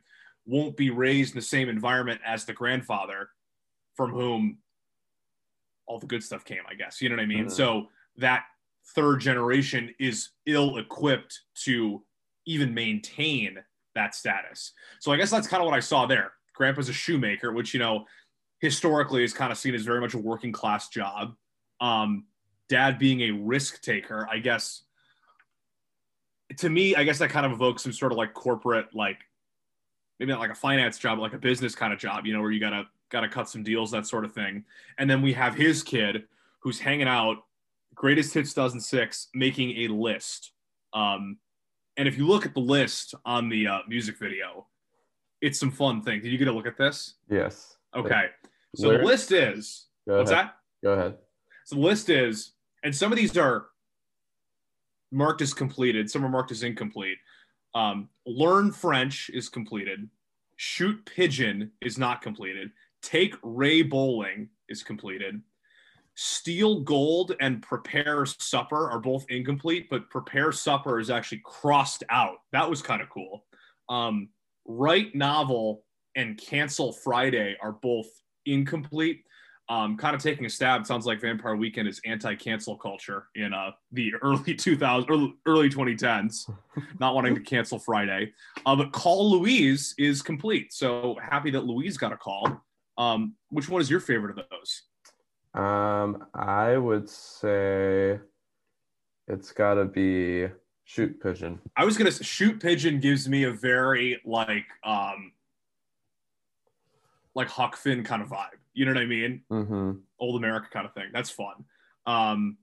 won't 0.50 0.76
be 0.76 0.90
raised 0.90 1.35
in 1.35 1.38
the 1.38 1.47
same 1.47 1.69
environment 1.69 2.21
as 2.26 2.45
the 2.45 2.52
grandfather 2.52 3.28
from 3.95 4.11
whom 4.11 4.59
all 5.87 5.99
the 5.99 6.07
good 6.07 6.23
stuff 6.23 6.45
came, 6.45 6.62
I 6.69 6.75
guess. 6.75 7.00
You 7.00 7.09
know 7.09 7.16
what 7.16 7.23
I 7.23 7.26
mean? 7.26 7.47
Mm-hmm. 7.47 7.49
So 7.50 7.87
that 8.16 8.45
third 8.95 9.21
generation 9.21 9.95
is 10.00 10.30
ill 10.47 10.78
equipped 10.78 11.40
to 11.64 12.02
even 12.47 12.75
maintain 12.75 13.59
that 13.95 14.14
status. 14.14 14.73
So 15.00 15.12
I 15.12 15.16
guess 15.16 15.30
that's 15.30 15.47
kind 15.47 15.62
of 15.62 15.66
what 15.66 15.76
I 15.76 15.80
saw 15.80 16.07
there. 16.07 16.33
Grandpa's 16.54 16.88
a 16.88 16.92
shoemaker, 16.92 17.52
which, 17.52 17.73
you 17.73 17.80
know, 17.80 18.04
historically 18.59 19.25
is 19.25 19.33
kind 19.33 19.52
of 19.52 19.59
seen 19.59 19.75
as 19.75 19.83
very 19.83 20.00
much 20.00 20.14
a 20.14 20.19
working 20.19 20.52
class 20.52 20.88
job. 20.88 21.35
Um, 21.80 22.26
dad 22.69 22.99
being 22.99 23.21
a 23.23 23.30
risk 23.30 23.83
taker, 23.83 24.28
I 24.30 24.38
guess 24.38 24.83
to 26.59 26.69
me, 26.69 26.97
I 26.97 27.04
guess 27.04 27.19
that 27.19 27.30
kind 27.30 27.47
of 27.47 27.52
evokes 27.52 27.83
some 27.83 27.92
sort 27.92 28.12
of 28.12 28.19
like 28.19 28.35
corporate, 28.35 28.95
like 28.95 29.19
maybe 30.20 30.30
not 30.30 30.38
like 30.38 30.50
a 30.50 30.54
finance 30.54 30.98
job, 30.98 31.16
but 31.18 31.22
like 31.22 31.32
a 31.32 31.38
business 31.38 31.74
kind 31.74 31.92
of 31.92 31.98
job, 31.98 32.26
you 32.26 32.34
know, 32.34 32.42
where 32.42 32.50
you 32.50 32.60
gotta 32.60 32.84
gotta 33.10 33.28
cut 33.28 33.48
some 33.48 33.64
deals, 33.64 33.90
that 33.90 34.06
sort 34.06 34.24
of 34.24 34.32
thing. 34.32 34.64
And 34.98 35.10
then 35.10 35.22
we 35.22 35.32
have 35.32 35.54
his 35.54 35.82
kid 35.82 36.24
who's 36.60 36.78
hanging 36.78 37.08
out, 37.08 37.38
greatest 37.94 38.34
hits 38.34 38.52
dozen 38.52 38.80
six, 38.80 39.28
making 39.34 39.70
a 39.78 39.88
list. 39.88 40.52
Um, 40.92 41.38
and 41.96 42.06
if 42.06 42.18
you 42.18 42.26
look 42.26 42.44
at 42.44 42.52
the 42.54 42.60
list 42.60 43.14
on 43.24 43.48
the 43.48 43.66
uh, 43.66 43.78
music 43.88 44.18
video, 44.18 44.66
it's 45.40 45.58
some 45.58 45.70
fun 45.70 46.02
thing. 46.02 46.20
Did 46.20 46.30
you 46.30 46.38
get 46.38 46.48
a 46.48 46.52
look 46.52 46.66
at 46.66 46.76
this? 46.76 47.14
Yes. 47.28 47.76
Okay. 47.96 48.26
So 48.76 48.88
Where? 48.88 48.98
the 48.98 49.04
list 49.04 49.32
is 49.32 49.86
Go 50.06 50.18
what's 50.18 50.30
ahead. 50.30 50.46
that? 50.46 50.56
Go 50.84 50.92
ahead. 50.92 51.16
So 51.64 51.76
the 51.76 51.82
list 51.82 52.10
is, 52.10 52.52
and 52.84 52.94
some 52.94 53.10
of 53.10 53.16
these 53.16 53.36
are 53.38 53.66
marked 55.10 55.40
as 55.40 55.54
completed. 55.54 56.10
Some 56.10 56.24
are 56.24 56.28
marked 56.28 56.50
as 56.50 56.62
incomplete. 56.62 57.16
Um, 57.74 58.08
learn 58.26 58.72
French 58.72 59.30
is 59.32 59.48
completed. 59.48 60.08
Shoot 60.56 61.04
pigeon 61.06 61.72
is 61.80 61.98
not 61.98 62.22
completed. 62.22 62.70
Take 63.02 63.34
Ray 63.42 63.82
bowling 63.82 64.48
is 64.68 64.82
completed. 64.82 65.40
Steal 66.14 66.80
gold 66.80 67.34
and 67.40 67.62
prepare 67.62 68.26
supper 68.26 68.90
are 68.90 68.98
both 68.98 69.24
incomplete, 69.30 69.88
but 69.88 70.10
prepare 70.10 70.52
supper 70.52 70.98
is 70.98 71.08
actually 71.08 71.40
crossed 71.44 72.04
out. 72.10 72.38
That 72.52 72.68
was 72.68 72.82
kind 72.82 73.00
of 73.00 73.08
cool. 73.08 73.44
Um, 73.88 74.28
write 74.66 75.14
novel 75.14 75.84
and 76.16 76.36
cancel 76.36 76.92
Friday 76.92 77.56
are 77.62 77.72
both 77.72 78.08
incomplete 78.44 79.24
um, 79.70 79.96
kind 79.96 80.16
of 80.16 80.22
taking 80.22 80.44
a 80.44 80.50
stab. 80.50 80.84
Sounds 80.84 81.06
like 81.06 81.20
Vampire 81.20 81.54
Weekend 81.54 81.88
is 81.88 82.00
anti-cancel 82.04 82.76
culture 82.76 83.28
in 83.36 83.54
uh, 83.54 83.70
the 83.92 84.12
early 84.22 84.54
2000s, 84.54 85.08
early, 85.08 85.34
early 85.46 85.70
2010s, 85.70 86.50
not 86.98 87.14
wanting 87.14 87.36
to 87.36 87.40
cancel 87.40 87.78
Friday. 87.78 88.32
Uh, 88.66 88.74
but 88.74 88.92
Call 88.92 89.30
Louise 89.30 89.94
is 89.96 90.20
complete. 90.20 90.72
So 90.72 91.16
happy 91.22 91.50
that 91.52 91.64
Louise 91.64 91.96
got 91.96 92.12
a 92.12 92.16
call. 92.16 92.60
Um, 92.98 93.34
which 93.48 93.68
one 93.68 93.80
is 93.80 93.88
your 93.88 94.00
favorite 94.00 94.36
of 94.36 94.44
those? 94.50 94.82
Um, 95.54 96.26
I 96.34 96.76
would 96.76 97.08
say 97.08 98.18
it's 99.28 99.52
got 99.52 99.74
to 99.74 99.84
be 99.84 100.48
Shoot 100.84 101.22
Pigeon. 101.22 101.60
I 101.76 101.84
was 101.84 101.96
gonna 101.96 102.10
say 102.10 102.24
Shoot 102.24 102.60
Pigeon 102.60 102.98
gives 102.98 103.28
me 103.28 103.44
a 103.44 103.52
very 103.52 104.20
like 104.24 104.66
um, 104.82 105.32
like 107.34 107.48
Huck 107.48 107.76
Finn 107.76 108.02
kind 108.02 108.22
of 108.22 108.28
vibe. 108.28 108.59
You 108.72 108.84
know 108.84 108.92
what 108.92 109.02
I 109.02 109.06
mean? 109.06 109.42
Mm-hmm. 109.50 109.92
Old 110.18 110.36
America 110.36 110.68
kind 110.72 110.86
of 110.86 110.94
thing. 110.94 111.08
That's 111.12 111.30
fun. 111.30 111.64
Um, 112.06 112.58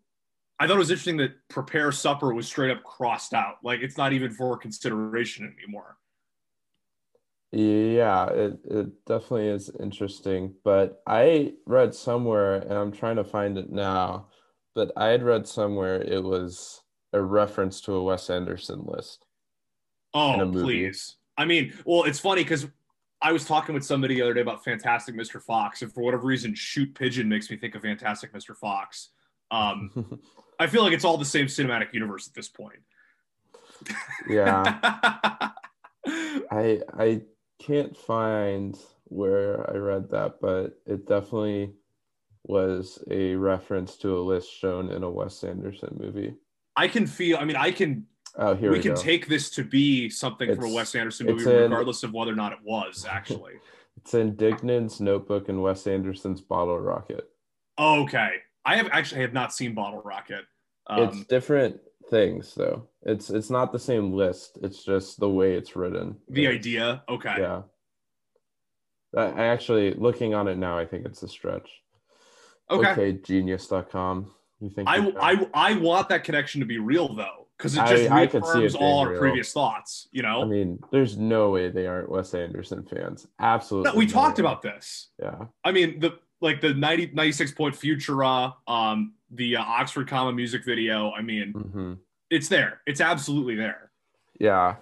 I 0.60 0.66
thought 0.66 0.76
it 0.76 0.80
was 0.80 0.90
interesting 0.90 1.18
that 1.18 1.34
prepare 1.50 1.92
supper 1.92 2.34
was 2.34 2.48
straight 2.48 2.72
up 2.72 2.84
crossed 2.84 3.34
out. 3.34 3.58
Like 3.64 3.82
it's 3.82 3.98
not 3.98 4.14
even 4.14 4.32
for 4.32 4.58
consideration 4.58 5.54
anymore. 5.62 5.98
Yeah, 7.52 8.28
it, 8.28 8.60
it 8.66 9.06
definitely 9.06 9.48
is 9.48 9.70
interesting. 9.80 10.54
But 10.64 11.02
I 11.08 11.54
read 11.66 11.94
somewhere, 11.94 12.56
and 12.56 12.74
I'm 12.74 12.92
trying 12.92 13.16
to 13.18 13.24
find 13.24 13.58
it 13.58 13.72
now, 13.72 14.28
but 14.76 14.92
I 14.98 15.08
had 15.08 15.24
read 15.24 15.48
somewhere 15.48 16.02
it 16.02 16.24
was 16.24 16.82
a 17.14 17.22
reference 17.22 17.80
to 17.82 17.94
a 17.94 18.04
Wes 18.04 18.30
Anderson 18.30 18.84
list. 18.86 19.26
Oh, 20.14 20.50
please. 20.52 21.16
I 21.38 21.46
mean, 21.46 21.74
well, 21.86 22.04
it's 22.04 22.20
funny 22.20 22.44
because 22.44 22.68
I 23.22 23.32
was 23.32 23.46
talking 23.46 23.74
with 23.74 23.84
somebody 23.86 24.16
the 24.16 24.22
other 24.22 24.34
day 24.34 24.42
about 24.42 24.64
Fantastic 24.64 25.16
Mr. 25.16 25.42
Fox, 25.42 25.82
and 25.82 25.92
for 25.92 26.04
whatever 26.04 26.28
reason, 26.28 26.54
Shoot 26.54 26.94
Pigeon 26.94 27.28
makes 27.28 27.50
me 27.50 27.58
think 27.58 27.76
of 27.76 27.82
Fantastic 27.82 28.34
Mr. 28.34 28.56
Fox. 28.56 29.10
Um, 29.50 30.20
I 30.60 30.68
feel 30.68 30.84
like 30.84 30.94
it's 30.94 31.06
all 31.06 31.18
the 31.18 31.26
same 31.26 31.48
cinematic 31.48 31.94
universe 31.94 32.28
at 32.28 32.34
this 32.34 32.48
point. 32.48 32.80
yeah, 34.30 34.64
I 36.52 36.82
I 36.98 37.22
can't 37.60 37.96
find 37.96 38.78
where 39.06 39.70
I 39.70 39.78
read 39.78 40.10
that, 40.12 40.36
but 40.42 40.80
it 40.86 41.08
definitely 41.08 41.74
was 42.44 43.04
a 43.12 43.36
reference 43.36 43.98
to 43.98 44.18
a 44.18 44.22
list 44.22 44.52
shown 44.52 44.90
in 44.90 45.04
a 45.04 45.10
Wes 45.10 45.44
Anderson 45.44 45.98
movie. 46.00 46.34
I 46.76 46.88
can 46.88 47.08
feel. 47.08 47.38
I 47.38 47.46
mean, 47.46 47.56
I 47.56 47.72
can 47.72 48.06
Oh, 48.40 48.56
here 48.56 48.70
we, 48.70 48.78
we 48.78 48.84
can 48.84 48.94
go. 48.94 49.02
take 49.02 49.28
this 49.28 49.50
to 49.52 49.64
be 49.64 50.10
something 50.10 50.50
it's, 50.50 50.58
from 50.58 50.70
a 50.70 50.74
Wes 50.74 50.94
Anderson 50.94 51.26
movie, 51.26 51.44
in, 51.44 51.72
regardless 51.72 52.04
of 52.04 52.14
whether 52.14 52.32
or 52.32 52.36
not 52.36 52.54
it 52.54 52.60
was 52.64 53.06
actually. 53.10 53.54
it's 53.98 54.14
in 54.14 54.36
Dignan's 54.36 55.02
Notebook 55.02 55.50
and 55.50 55.64
Wes 55.64 55.88
Anderson's 55.88 56.42
Bottle 56.42 56.80
Rocket. 56.80 57.28
Okay, 57.80 58.30
I 58.64 58.78
have 58.78 58.90
actually 58.92 59.20
I 59.20 59.22
have 59.24 59.34
not 59.34 59.54
seen 59.54 59.74
Bottle 59.74 60.02
Rocket. 60.04 60.46
Um, 60.86 61.04
it's 61.04 61.26
different 61.26 61.80
things 62.12 62.54
though. 62.54 62.88
It's 63.02 63.32
it's 63.32 63.50
not 63.50 63.72
the 63.72 63.80
same 63.80 64.14
list. 64.14 64.60
It's 64.62 64.84
just 64.84 65.20
the 65.20 65.30
way 65.30 65.54
it's 65.54 65.76
written. 65.76 66.18
The 66.30 66.46
it's, 66.46 66.56
idea, 66.56 67.04
okay. 67.10 67.36
Yeah. 67.40 67.62
I 69.16 69.46
actually 69.46 69.94
looking 69.94 70.36
on 70.36 70.48
it 70.48 70.58
now. 70.58 70.78
I 70.78 70.86
think 70.86 71.06
it's 71.06 71.24
a 71.24 71.28
stretch. 71.28 71.70
Okay. 72.70 72.92
Okay, 72.92 73.14
genius.com. 73.14 74.32
You 74.60 74.70
think 74.70 74.88
I 74.88 75.12
I 75.20 75.48
I 75.54 75.74
want 75.74 76.10
that 76.10 76.24
connection 76.24 76.60
to 76.60 76.68
be 76.68 76.78
real 76.78 77.16
though 77.16 77.47
because 77.58 77.76
it 77.76 77.86
just 77.88 78.12
I, 78.12 78.22
reaffirms 78.22 78.76
I 78.76 78.80
all 78.80 79.00
our 79.00 79.12
real. 79.12 79.20
previous 79.20 79.52
thoughts. 79.52 80.08
You 80.12 80.22
know, 80.22 80.42
I 80.42 80.46
mean, 80.46 80.80
there's 80.92 81.18
no 81.18 81.50
way 81.50 81.70
they 81.70 81.88
aren't 81.88 82.10
Wes 82.10 82.34
Anderson 82.34 82.84
fans. 82.84 83.28
Absolutely, 83.40 83.92
no, 83.92 83.98
we 83.98 84.06
no 84.06 84.12
talked 84.12 84.38
way. 84.38 84.44
about 84.44 84.62
this. 84.62 85.10
Yeah, 85.22 85.46
I 85.64 85.72
mean 85.72 86.00
the 86.00 86.20
like 86.42 86.62
the 86.62 86.74
90, 86.74 87.12
96 87.14 87.52
point 87.54 87.76
Futura, 87.76 88.54
um, 88.68 89.14
the 89.32 89.58
uh, 89.58 89.64
Oxford 89.64 90.08
Comma 90.08 90.32
music 90.32 90.64
video. 90.64 91.12
I 91.12 91.22
mean, 91.22 91.54
mm-hmm. 91.54 91.94
it's 92.30 92.48
there. 92.48 92.82
It's 92.86 93.02
absolutely 93.02 93.56
there. 93.56 93.92
Yeah, 94.40 94.76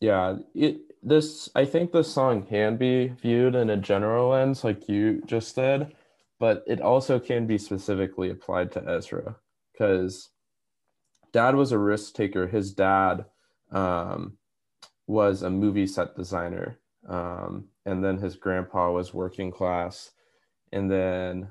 yeah. 0.00 0.36
It 0.54 0.80
this 1.02 1.48
I 1.54 1.64
think 1.64 1.92
this 1.92 2.12
song 2.12 2.42
can 2.42 2.76
be 2.76 3.08
viewed 3.08 3.54
in 3.54 3.70
a 3.70 3.76
general 3.76 4.30
lens, 4.30 4.64
like 4.64 4.88
you 4.88 5.22
just 5.26 5.54
said, 5.54 5.94
but 6.38 6.62
it 6.66 6.80
also 6.80 7.18
can 7.18 7.46
be 7.46 7.58
specifically 7.58 8.30
applied 8.30 8.72
to 8.72 8.86
Ezra 8.86 9.36
because 9.72 10.30
dad 11.34 11.56
was 11.56 11.72
a 11.72 11.78
risk 11.78 12.14
taker. 12.14 12.46
His 12.46 12.72
dad 12.72 13.26
um, 13.72 14.38
was 15.06 15.42
a 15.42 15.50
movie 15.50 15.88
set 15.88 16.16
designer. 16.16 16.78
Um, 17.08 17.66
and 17.84 18.02
then 18.02 18.18
his 18.18 18.36
grandpa 18.36 18.92
was 18.92 19.12
working 19.12 19.50
class. 19.50 20.12
And 20.72 20.90
then 20.90 21.48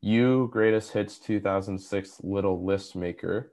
you, 0.00 0.50
Greatest 0.52 0.92
Hits 0.92 1.18
2006, 1.18 2.20
Little 2.24 2.62
List 2.62 2.96
Maker. 2.96 3.52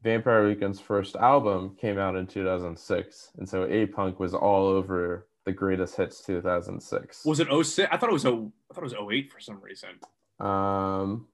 Vampire 0.00 0.46
Weekend's 0.46 0.80
first 0.80 1.16
album 1.16 1.76
came 1.80 1.98
out 1.98 2.14
in 2.14 2.26
2006. 2.28 3.30
And 3.36 3.48
so 3.48 3.66
A 3.66 3.86
Punk 3.86 4.20
was 4.20 4.32
all 4.32 4.66
over 4.66 5.26
the 5.44 5.52
Greatest 5.52 5.96
Hits 5.96 6.24
2006. 6.24 7.24
Was 7.24 7.40
it 7.40 7.48
06? 7.48 7.88
I 7.90 7.96
thought 7.96 8.10
it 8.10 8.12
was, 8.12 8.26
oh, 8.26 8.52
I 8.70 8.74
thought 8.74 8.84
it 8.84 8.96
was 8.96 9.12
08 9.12 9.32
for 9.32 9.40
some 9.40 9.60
reason. 9.60 9.90
Um, 10.38 11.26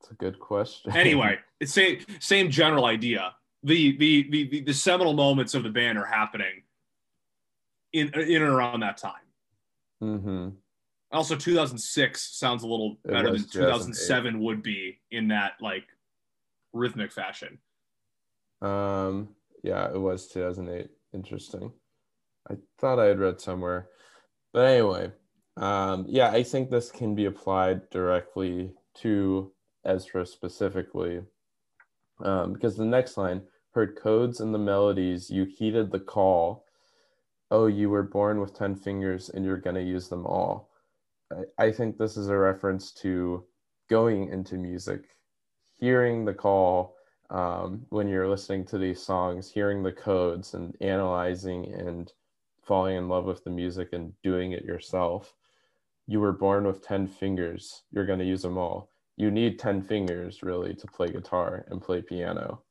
it's 0.00 0.10
a 0.10 0.14
good 0.14 0.38
question. 0.38 0.92
Anyway, 0.96 1.38
it's 1.60 1.72
same 1.72 2.00
same 2.20 2.50
general 2.50 2.86
idea. 2.86 3.34
The, 3.62 3.96
the 3.96 4.28
the 4.30 4.48
the 4.48 4.60
the 4.62 4.74
seminal 4.74 5.12
moments 5.12 5.54
of 5.54 5.62
the 5.62 5.70
band 5.70 5.98
are 5.98 6.04
happening 6.04 6.62
in 7.92 8.08
in 8.14 8.42
and 8.42 8.52
around 8.52 8.80
that 8.80 8.96
time. 8.98 9.12
Mm-hmm. 10.02 10.48
Also, 11.10 11.36
2006 11.36 12.38
sounds 12.38 12.62
a 12.62 12.66
little 12.66 12.98
better 13.04 13.32
than 13.32 13.48
2007 13.48 14.40
would 14.40 14.62
be 14.62 15.00
in 15.10 15.28
that 15.28 15.54
like 15.60 15.84
rhythmic 16.72 17.12
fashion. 17.12 17.58
Um. 18.62 19.30
Yeah, 19.64 19.90
it 19.92 20.00
was 20.00 20.28
2008. 20.28 20.88
Interesting. 21.12 21.72
I 22.48 22.54
thought 22.78 23.00
I 23.00 23.06
had 23.06 23.18
read 23.18 23.40
somewhere, 23.40 23.88
but 24.52 24.66
anyway, 24.66 25.10
um, 25.56 26.06
yeah, 26.08 26.30
I 26.30 26.42
think 26.42 26.70
this 26.70 26.90
can 26.90 27.14
be 27.14 27.24
applied 27.24 27.90
directly 27.90 28.72
to 28.98 29.52
Ezra 29.88 30.26
specifically, 30.26 31.22
um, 32.20 32.52
because 32.52 32.76
the 32.76 32.84
next 32.84 33.16
line 33.16 33.42
heard 33.72 33.96
codes 33.96 34.40
and 34.40 34.54
the 34.54 34.58
melodies, 34.58 35.30
you 35.30 35.44
heeded 35.44 35.90
the 35.90 36.00
call. 36.00 36.66
Oh, 37.50 37.66
you 37.66 37.88
were 37.88 38.02
born 38.02 38.40
with 38.40 38.56
10 38.56 38.76
fingers 38.76 39.30
and 39.30 39.44
you're 39.44 39.56
going 39.56 39.76
to 39.76 39.82
use 39.82 40.08
them 40.08 40.26
all. 40.26 40.70
I, 41.32 41.66
I 41.66 41.72
think 41.72 41.96
this 41.96 42.16
is 42.16 42.28
a 42.28 42.36
reference 42.36 42.92
to 43.02 43.44
going 43.88 44.28
into 44.28 44.56
music, 44.56 45.04
hearing 45.78 46.24
the 46.24 46.34
call 46.34 46.96
um, 47.30 47.86
when 47.88 48.08
you're 48.08 48.28
listening 48.28 48.66
to 48.66 48.78
these 48.78 49.02
songs, 49.02 49.50
hearing 49.50 49.82
the 49.82 49.92
codes 49.92 50.54
and 50.54 50.74
analyzing 50.80 51.72
and 51.72 52.12
falling 52.62 52.96
in 52.96 53.08
love 53.08 53.24
with 53.24 53.44
the 53.44 53.50
music 53.50 53.90
and 53.92 54.12
doing 54.22 54.52
it 54.52 54.64
yourself. 54.64 55.34
You 56.06 56.20
were 56.20 56.32
born 56.32 56.66
with 56.66 56.86
10 56.86 57.06
fingers, 57.06 57.84
you're 57.90 58.06
going 58.06 58.18
to 58.18 58.24
use 58.24 58.42
them 58.42 58.58
all 58.58 58.90
you 59.18 59.32
need 59.32 59.58
10 59.58 59.82
fingers 59.82 60.44
really 60.44 60.74
to 60.74 60.86
play 60.86 61.08
guitar 61.08 61.66
and 61.68 61.82
play 61.82 62.00
piano. 62.00 62.62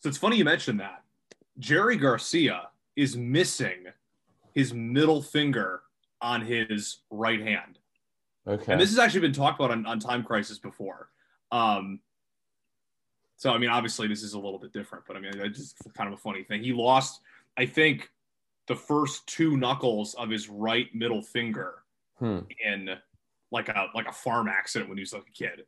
So 0.00 0.08
it's 0.08 0.18
funny 0.18 0.36
you 0.36 0.44
mentioned 0.44 0.80
that. 0.80 1.04
Jerry 1.58 1.96
Garcia 1.96 2.68
is 2.96 3.16
missing 3.16 3.84
his 4.54 4.74
middle 4.74 5.22
finger 5.22 5.82
on 6.20 6.40
his 6.40 6.98
right 7.10 7.40
hand. 7.40 7.78
Okay. 8.46 8.72
And 8.72 8.80
this 8.80 8.90
has 8.90 8.98
actually 8.98 9.20
been 9.20 9.32
talked 9.32 9.60
about 9.60 9.70
on, 9.70 9.86
on 9.86 10.00
Time 10.00 10.24
Crisis 10.24 10.58
before. 10.58 11.10
Um, 11.52 12.00
so, 13.36 13.52
I 13.52 13.58
mean, 13.58 13.70
obviously, 13.70 14.08
this 14.08 14.24
is 14.24 14.34
a 14.34 14.38
little 14.38 14.58
bit 14.58 14.72
different, 14.72 15.04
but 15.06 15.16
I 15.16 15.20
mean, 15.20 15.32
it's 15.36 15.58
just 15.58 15.94
kind 15.94 16.12
of 16.12 16.14
a 16.14 16.20
funny 16.20 16.42
thing. 16.42 16.64
He 16.64 16.72
lost, 16.72 17.20
I 17.56 17.66
think, 17.66 18.10
the 18.66 18.74
first 18.74 19.28
two 19.28 19.56
knuckles 19.56 20.14
of 20.14 20.28
his 20.28 20.48
right 20.48 20.92
middle 20.92 21.22
finger 21.22 21.84
hmm. 22.18 22.40
in 22.64 22.96
like 23.52 23.68
a 23.68 23.86
like 23.94 24.08
a 24.08 24.12
farm 24.12 24.48
accident 24.48 24.88
when 24.88 24.98
he 24.98 25.02
was 25.02 25.12
like 25.12 25.24
a 25.28 25.32
kid. 25.32 25.64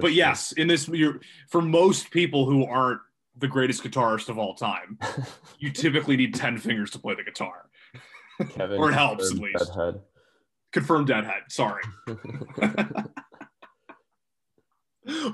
But 0.00 0.12
yes, 0.12 0.52
in 0.52 0.68
this, 0.68 0.86
you're, 0.86 1.18
for 1.50 1.60
most 1.60 2.12
people 2.12 2.46
who 2.46 2.64
aren't 2.64 3.00
the 3.36 3.48
greatest 3.48 3.82
guitarist 3.82 4.28
of 4.28 4.38
all 4.38 4.54
time, 4.54 5.00
you 5.58 5.70
typically 5.70 6.16
need 6.16 6.34
ten 6.34 6.58
fingers 6.58 6.92
to 6.92 7.00
play 7.00 7.14
the 7.14 7.24
guitar, 7.24 7.68
Kevin 8.50 8.78
or 8.78 8.90
it 8.90 8.94
helps 8.94 9.32
at 9.32 9.38
least. 9.38 9.58
Deadhead. 9.74 10.00
Confirmed 10.72 11.08
deadhead. 11.08 11.42
Sorry. 11.48 11.82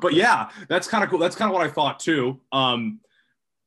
but 0.01 0.15
yeah, 0.15 0.51
that's 0.69 0.89
kind 0.89 1.05
of 1.05 1.11
cool. 1.11 1.19
That's 1.19 1.37
kind 1.37 1.51
of 1.51 1.55
what 1.55 1.67
I 1.67 1.71
thought 1.71 2.01
too. 2.01 2.41
Um, 2.53 3.01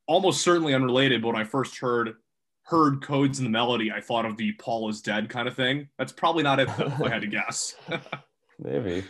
almost 0.08 0.42
certainly 0.42 0.74
unrelated, 0.74 1.22
but 1.22 1.30
when 1.30 1.42
I 1.42 1.46
first 1.46 1.78
heard 1.80 2.16
heard 2.64 3.02
codes 3.02 3.40
in 3.40 3.46
the 3.46 3.52
melody, 3.52 3.92
I 3.92 4.02
thought 4.02 4.26
of 4.26 4.38
the 4.38 4.54
Paul 4.54 4.90
is 4.90 5.02
dead 5.02 5.30
kind 5.30 5.48
of 5.48 5.56
thing. 5.56 5.90
That's 5.98 6.12
probably 6.12 6.44
not 6.44 6.60
it 6.60 6.70
though, 6.78 7.06
I 7.06 7.10
had 7.10 7.22
to 7.22 7.28
guess. 7.30 7.76
Maybe. 8.60 9.04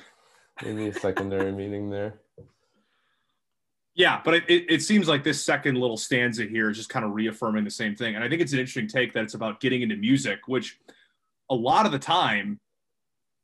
Maybe 0.63 0.87
a 0.87 0.93
secondary 0.93 1.51
meaning 1.51 1.89
there. 1.89 2.19
Yeah, 3.95 4.21
but 4.25 4.33
it, 4.33 4.43
it, 4.47 4.65
it, 4.69 4.81
seems 4.81 5.07
like 5.07 5.23
this 5.23 5.43
second 5.43 5.75
little 5.75 5.97
stanza 5.97 6.45
here 6.45 6.71
is 6.71 6.77
just 6.77 6.89
kind 6.89 7.05
of 7.05 7.13
reaffirming 7.13 7.63
the 7.63 7.69
same 7.69 7.95
thing. 7.95 8.15
And 8.15 8.23
I 8.23 8.29
think 8.29 8.41
it's 8.41 8.51
an 8.51 8.57
interesting 8.57 8.87
take 8.87 9.13
that 9.13 9.23
it's 9.23 9.35
about 9.35 9.59
getting 9.59 9.83
into 9.83 9.95
music, 9.95 10.47
which 10.47 10.79
a 11.51 11.55
lot 11.55 11.85
of 11.85 11.91
the 11.91 11.99
time 11.99 12.59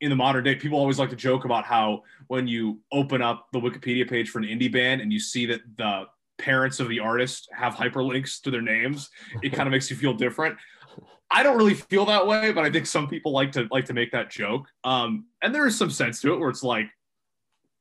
in 0.01 0.09
the 0.09 0.15
modern 0.15 0.43
day, 0.43 0.55
people 0.55 0.79
always 0.79 0.97
like 0.97 1.09
to 1.09 1.15
joke 1.15 1.45
about 1.45 1.65
how 1.65 2.03
when 2.27 2.47
you 2.47 2.79
open 2.91 3.21
up 3.21 3.47
the 3.51 3.59
Wikipedia 3.59 4.09
page 4.09 4.29
for 4.29 4.39
an 4.39 4.45
indie 4.45 4.71
band 4.71 5.01
and 5.01 5.11
you 5.11 5.19
see 5.19 5.45
that 5.45 5.61
the 5.77 6.05
parents 6.39 6.79
of 6.79 6.89
the 6.89 6.99
artist 6.99 7.47
have 7.53 7.75
hyperlinks 7.75 8.41
to 8.41 8.51
their 8.51 8.61
names, 8.61 9.09
it 9.43 9.53
kind 9.53 9.67
of 9.67 9.71
makes 9.71 9.91
you 9.91 9.95
feel 9.95 10.13
different. 10.13 10.57
I 11.31 11.43
don't 11.43 11.57
really 11.57 11.75
feel 11.75 12.05
that 12.05 12.25
way, 12.25 12.51
but 12.51 12.65
I 12.65 12.71
think 12.71 12.87
some 12.87 13.07
people 13.07 13.31
like 13.31 13.51
to 13.51 13.67
like 13.69 13.85
to 13.85 13.93
make 13.93 14.11
that 14.13 14.31
joke. 14.31 14.65
Um, 14.83 15.25
and 15.43 15.53
there 15.53 15.67
is 15.67 15.77
some 15.77 15.91
sense 15.91 16.21
to 16.21 16.33
it 16.33 16.39
where 16.39 16.49
it's 16.49 16.63
like, 16.63 16.87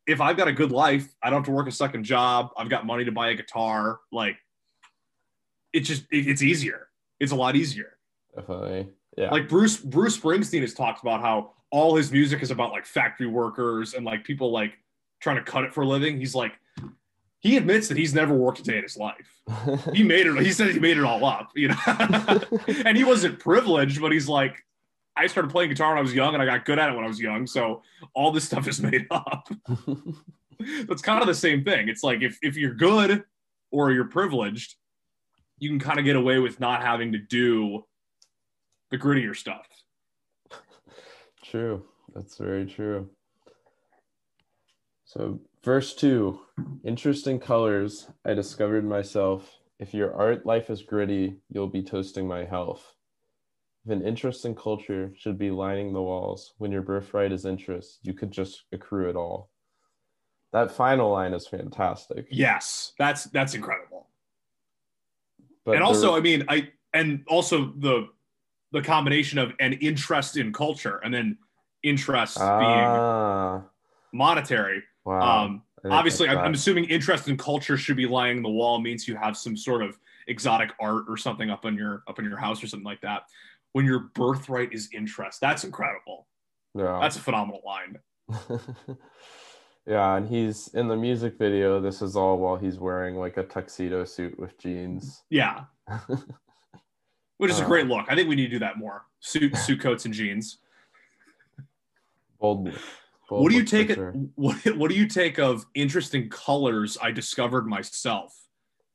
if 0.07 0.21
I've 0.21 0.37
got 0.37 0.49
a 0.49 0.53
good 0.53 0.73
life, 0.73 1.15
I 1.23 1.31
don't 1.31 1.39
have 1.39 1.47
to 1.47 1.53
work 1.53 1.69
a 1.69 1.73
second 1.73 2.05
job. 2.05 2.51
I've 2.59 2.69
got 2.69 2.85
money 2.85 3.05
to 3.07 3.13
buy 3.13 3.31
a 3.31 3.35
guitar. 3.35 4.01
Like, 4.13 4.37
it's 5.73 5.89
just 5.89 6.03
it, 6.11 6.29
it's 6.29 6.43
easier. 6.43 6.89
It's 7.21 7.33
a 7.33 7.37
lot 7.37 7.57
easier. 7.57 7.97
Definitely, 8.37 8.89
yeah. 9.17 9.31
Like 9.31 9.49
Bruce 9.49 9.79
Bruce 9.79 10.19
Springsteen 10.19 10.61
has 10.61 10.75
talked 10.75 11.01
about 11.03 11.23
how 11.23 11.53
all 11.71 11.97
his 11.97 12.13
music 12.13 12.43
is 12.43 12.51
about 12.51 12.73
like 12.73 12.87
factory 12.87 13.27
workers 13.27 13.95
and 13.95 14.05
like 14.05 14.25
people 14.25 14.51
like 14.51 14.73
trying 15.21 15.37
to 15.37 15.43
cut 15.43 15.65
it 15.65 15.73
for 15.73 15.83
a 15.83 15.87
living. 15.87 16.19
He's 16.19 16.35
like, 16.35 16.53
he 17.41 17.57
admits 17.57 17.89
that 17.89 17.97
he's 17.97 18.15
never 18.15 18.35
worked 18.35 18.61
a 18.61 18.63
day 18.63 18.79
in 18.79 18.83
his 18.83 18.97
life. 18.97 19.41
he 19.95 20.03
made 20.03 20.27
it. 20.27 20.39
He 20.41 20.53
said 20.53 20.71
he 20.71 20.79
made 20.79 20.99
it 20.99 21.05
all 21.05 21.25
up, 21.25 21.51
you 21.55 21.69
know. 21.69 21.77
and 22.85 22.97
he 22.97 23.05
wasn't 23.05 23.39
privileged, 23.39 24.01
but 24.01 24.13
he's 24.13 24.29
like, 24.29 24.65
I 25.17 25.27
started 25.27 25.51
playing 25.51 25.71
guitar 25.71 25.91
when 25.91 25.99
I 25.99 26.03
was 26.03 26.15
young, 26.15 26.35
and 26.35 26.43
I 26.43 26.47
got 26.47 26.65
good 26.65 26.79
at 26.79 26.91
it 26.91 26.95
when 26.95 27.05
I 27.05 27.09
was 27.09 27.21
young. 27.21 27.47
So 27.47 27.83
all 28.15 28.31
this 28.31 28.45
stuff 28.45 28.69
is 28.69 28.81
made 28.81 29.07
up. 29.11 29.49
That's 30.87 31.03
kind 31.03 31.21
of 31.21 31.27
the 31.27 31.35
same 31.35 31.65
thing. 31.65 31.89
It's 31.89 32.03
like 32.03 32.23
if 32.23 32.39
if 32.43 32.57
you're 32.57 32.75
good 32.75 33.25
or 33.71 33.93
you're 33.93 34.07
privileged, 34.07 34.77
you 35.59 35.69
can 35.69 35.79
kind 35.79 35.99
of 35.99 36.05
get 36.05 36.17
away 36.17 36.39
with 36.39 36.61
not 36.61 36.83
having 36.83 37.13
to 37.13 37.19
do 37.19 37.85
the 38.91 38.99
grittier 38.99 39.37
stuff. 39.37 39.67
True. 41.45 41.85
That's 42.15 42.37
very 42.37 42.67
true. 42.67 43.09
So 45.05 45.41
Verse 45.69 45.93
two, 45.93 46.41
interesting 46.83 47.39
colors. 47.39 48.09
I 48.25 48.33
discovered 48.33 48.87
myself. 48.87 49.59
If 49.79 49.93
your 49.93 50.15
art 50.15 50.47
life 50.47 50.71
is 50.71 50.81
gritty, 50.81 51.43
you'll 51.51 51.69
be 51.69 51.83
toasting 51.83 52.27
my 52.27 52.47
health. 52.47 52.95
If 53.85 53.93
an 53.93 54.01
interest 54.01 54.47
in 54.47 54.55
culture 54.55 55.13
should 55.15 55.37
be 55.37 55.51
lining 55.51 55.93
the 55.93 56.01
walls, 56.01 56.55
when 56.57 56.73
your 56.73 56.81
birthright 56.81 57.33
is 57.33 57.45
interest, 57.45 57.99
you 58.01 58.15
could 58.15 58.31
just 58.31 58.65
accrue 58.73 59.11
it 59.11 59.15
all. 59.15 59.51
That 60.55 60.71
final 60.71 61.13
line 61.13 61.35
is 61.35 61.47
fantastic. 61.47 62.29
Yes, 62.31 62.95
that's 62.99 63.25
that's 63.25 63.53
incredible. 63.53 64.09
But 65.67 65.75
and 65.75 65.85
also, 65.85 66.17
I 66.17 66.21
mean, 66.21 66.47
I 66.49 66.71
and 66.95 67.25
also 67.29 67.75
the 67.77 68.09
the 68.73 68.81
combination 68.81 69.39
of 69.39 69.53
an 69.61 69.75
interest 69.75 70.39
in 70.39 70.51
culture 70.51 70.97
and 71.05 71.13
then 71.13 71.37
interest 71.83 72.39
ah. 72.41 73.59
being 73.59 73.69
monetary 74.19 74.83
Wow. 75.09 75.45
Um, 75.45 75.63
obviously, 75.91 76.29
I'm, 76.29 76.39
I'm, 76.39 76.55
assuming 76.55 76.85
interest 76.85 77.29
in 77.29 77.37
culture 77.37 77.77
should 77.77 77.97
be 77.97 78.07
lying 78.07 78.39
on 78.39 78.43
the 78.43 78.51
wall 78.51 78.81
means 78.81 79.09
you 79.09 79.17
have 79.17 79.37
some 79.37 79.57
sort 79.57 79.83
of 79.83 79.99
exotic 80.27 80.71
art 80.81 81.05
or 81.09 81.17
something 81.17 81.51
up 81.51 81.65
in 81.65 81.75
your 81.75 82.03
up 82.09 82.19
in 82.19 82.25
your 82.25 82.37
house 82.37 82.63
or 82.63 82.67
something 82.67 82.85
like 82.85 83.01
that. 83.01 83.23
When 83.73 83.85
your 83.85 84.11
birthright 84.15 84.73
is 84.73 84.89
interest, 84.93 85.41
that's 85.41 85.65
incredible. 85.65 86.27
Yeah, 86.75 86.99
that's 87.01 87.17
a 87.17 87.21
phenomenal 87.21 87.63
line. 87.65 87.99
Yeah, 89.89 90.17
and 90.17 90.29
he's 90.29 90.69
in 90.75 90.87
the 90.87 90.97
music 90.97 91.39
video. 91.39 91.81
This 91.81 92.03
is 92.03 92.15
all 92.15 92.37
while 92.37 92.57
he's 92.57 92.79
wearing 92.79 93.17
like 93.17 93.39
a 93.39 93.43
tuxedo 93.43 94.05
suit 94.05 94.39
with 94.39 94.59
jeans. 94.59 95.23
Yeah. 95.31 95.65
Which 97.39 97.51
is 97.51 97.61
a 97.61 97.65
uh, 97.65 97.67
great 97.69 97.87
look. 97.87 98.05
I 98.07 98.15
think 98.15 98.29
we 98.29 98.37
need 98.37 98.49
to 98.49 98.51
do 98.51 98.59
that 98.59 98.77
more. 98.77 99.07
Suit 99.21 99.57
suit 99.57 99.81
coats 99.81 100.05
and 100.05 100.13
jeans. 100.13 100.59
Bold. 102.39 102.71
What 103.29 103.51
do 103.51 103.57
you 103.57 103.65
take 103.65 103.93
sure. 103.95 104.13
what, 104.35 104.57
what 104.77 104.91
do 104.91 104.97
you 104.97 105.07
take 105.07 105.39
of 105.39 105.67
interesting 105.75 106.29
colors 106.29 106.97
I 107.01 107.11
discovered 107.11 107.67
myself? 107.67 108.35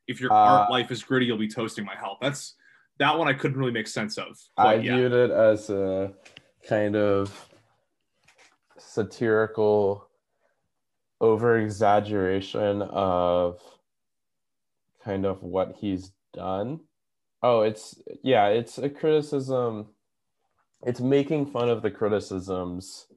If 0.07 0.19
your 0.19 0.33
uh, 0.33 0.35
art 0.35 0.71
life 0.71 0.91
is 0.91 1.03
gritty, 1.03 1.27
you'll 1.27 1.37
be 1.37 1.47
toasting 1.47 1.85
my 1.85 1.95
health. 1.95 2.17
That's 2.21 2.55
that 2.99 3.17
one 3.17 3.27
I 3.27 3.33
couldn't 3.33 3.57
really 3.57 3.71
make 3.71 3.87
sense 3.87 4.17
of. 4.17 4.37
I 4.57 4.77
viewed 4.77 5.13
it 5.13 5.31
as 5.31 5.69
a 5.69 6.13
kind 6.67 6.95
of 6.95 7.49
satirical 8.77 10.07
over 11.21 11.57
exaggeration 11.57 12.81
of 12.81 13.59
kind 15.03 15.25
of 15.25 15.41
what 15.43 15.75
he's 15.79 16.11
done. 16.33 16.81
Oh, 17.41 17.61
it's 17.61 18.01
yeah, 18.23 18.47
it's 18.47 18.77
a 18.77 18.89
criticism. 18.89 19.87
It's 20.85 20.99
making 20.99 21.45
fun 21.47 21.69
of 21.69 21.81
the 21.81 21.91
criticisms 21.91 23.07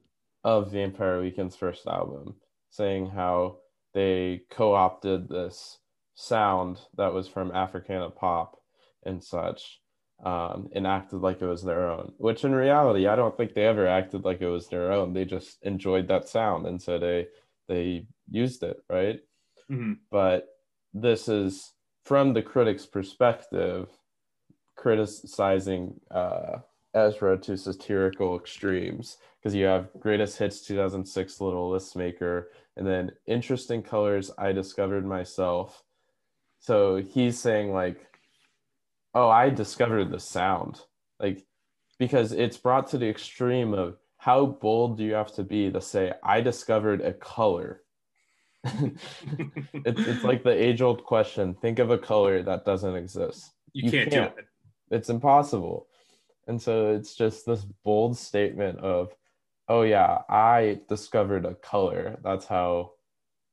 of 0.47 0.71
Vampire 0.71 1.19
Weekend's 1.19 1.57
first 1.57 1.85
album, 1.87 2.35
saying 2.69 3.09
how 3.09 3.57
they 3.93 4.43
co-opted 4.49 5.27
this 5.27 5.79
sound 6.15 6.79
that 6.95 7.13
was 7.13 7.27
from 7.27 7.51
Africana 7.51 8.09
pop 8.09 8.55
and 9.03 9.21
such, 9.21 9.81
um, 10.23 10.69
and 10.73 10.87
acted 10.87 11.17
like 11.17 11.41
it 11.41 11.45
was 11.45 11.63
their 11.63 11.89
own. 11.89 12.13
Which 12.17 12.45
in 12.45 12.55
reality, 12.55 13.07
I 13.07 13.17
don't 13.17 13.35
think 13.35 13.55
they 13.55 13.65
ever 13.65 13.87
acted 13.87 14.23
like 14.23 14.39
it 14.39 14.47
was 14.47 14.69
their 14.69 14.93
own. 14.93 15.11
They 15.11 15.25
just 15.25 15.57
enjoyed 15.63 16.07
that 16.07 16.29
sound, 16.29 16.65
and 16.65 16.81
so 16.81 16.97
they 16.97 17.27
they 17.67 18.07
used 18.31 18.63
it, 18.63 18.77
right? 18.89 19.19
Mm-hmm. 19.69 19.93
But 20.09 20.47
this 20.93 21.27
is 21.27 21.73
from 22.05 22.31
the 22.31 22.41
critic's 22.41 22.85
perspective, 22.85 23.89
criticizing 24.77 25.99
uh, 26.09 26.59
Ezra 26.97 27.37
to 27.37 27.57
satirical 27.57 28.37
extremes 28.37 29.17
because 29.39 29.53
you 29.53 29.65
have 29.65 29.89
greatest 29.99 30.37
hits 30.37 30.61
2006 30.61 31.39
little 31.39 31.69
list 31.69 31.95
maker 31.95 32.49
and 32.75 32.85
then 32.85 33.11
interesting 33.25 33.81
colors 33.81 34.31
I 34.37 34.51
discovered 34.51 35.05
myself. 35.05 35.83
So 36.59 36.97
he's 36.97 37.39
saying 37.39 37.71
like, 37.71 37.99
oh, 39.13 39.29
I 39.29 39.49
discovered 39.49 40.11
the 40.11 40.19
sound, 40.19 40.81
like 41.19 41.45
because 41.99 42.31
it's 42.31 42.57
brought 42.57 42.87
to 42.89 42.97
the 42.97 43.09
extreme 43.09 43.73
of 43.73 43.97
how 44.17 44.45
bold 44.45 44.97
do 44.97 45.03
you 45.03 45.13
have 45.13 45.33
to 45.33 45.43
be 45.43 45.71
to 45.71 45.81
say 45.81 46.13
i 46.23 46.41
discovered 46.41 47.01
a 47.01 47.13
color? 47.13 47.81
It's, 49.85 50.01
it's 50.01 50.23
like 50.23 50.43
the 50.43 50.51
age 50.51 50.81
old 50.81 51.03
question 51.03 51.53
think 51.53 51.79
of 51.79 51.91
a 51.91 51.97
color 51.97 52.43
that 52.43 52.65
doesn't 52.65 52.95
exist. 52.95 53.53
You, 53.73 53.85
you 53.85 53.91
can't, 53.91 54.11
can't, 54.11 54.35
do 54.35 54.41
it. 54.41 54.47
It's 54.91 55.09
impossible 55.09 55.87
and 56.47 56.61
so 56.61 56.93
it's 56.93 57.15
just 57.15 57.45
this 57.45 57.65
bold 57.83 58.17
statement 58.17 58.79
of 58.79 59.13
oh 59.69 59.81
yeah 59.81 60.19
i 60.29 60.79
discovered 60.87 61.45
a 61.45 61.55
color 61.55 62.17
that's 62.23 62.45
how 62.45 62.91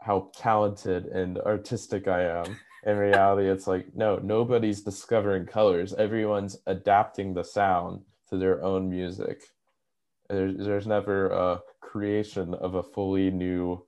how 0.00 0.30
talented 0.36 1.06
and 1.06 1.38
artistic 1.38 2.08
i 2.08 2.22
am 2.22 2.56
in 2.86 2.96
reality 2.96 3.48
it's 3.48 3.66
like 3.66 3.86
no 3.94 4.16
nobody's 4.22 4.82
discovering 4.82 5.46
colors 5.46 5.94
everyone's 5.94 6.56
adapting 6.66 7.34
the 7.34 7.44
sound 7.44 8.00
to 8.28 8.36
their 8.36 8.62
own 8.62 8.88
music 8.88 9.42
there's, 10.28 10.56
there's 10.56 10.86
never 10.86 11.28
a 11.28 11.60
creation 11.80 12.54
of 12.54 12.74
a 12.74 12.82
fully 12.82 13.30
new 13.30 13.84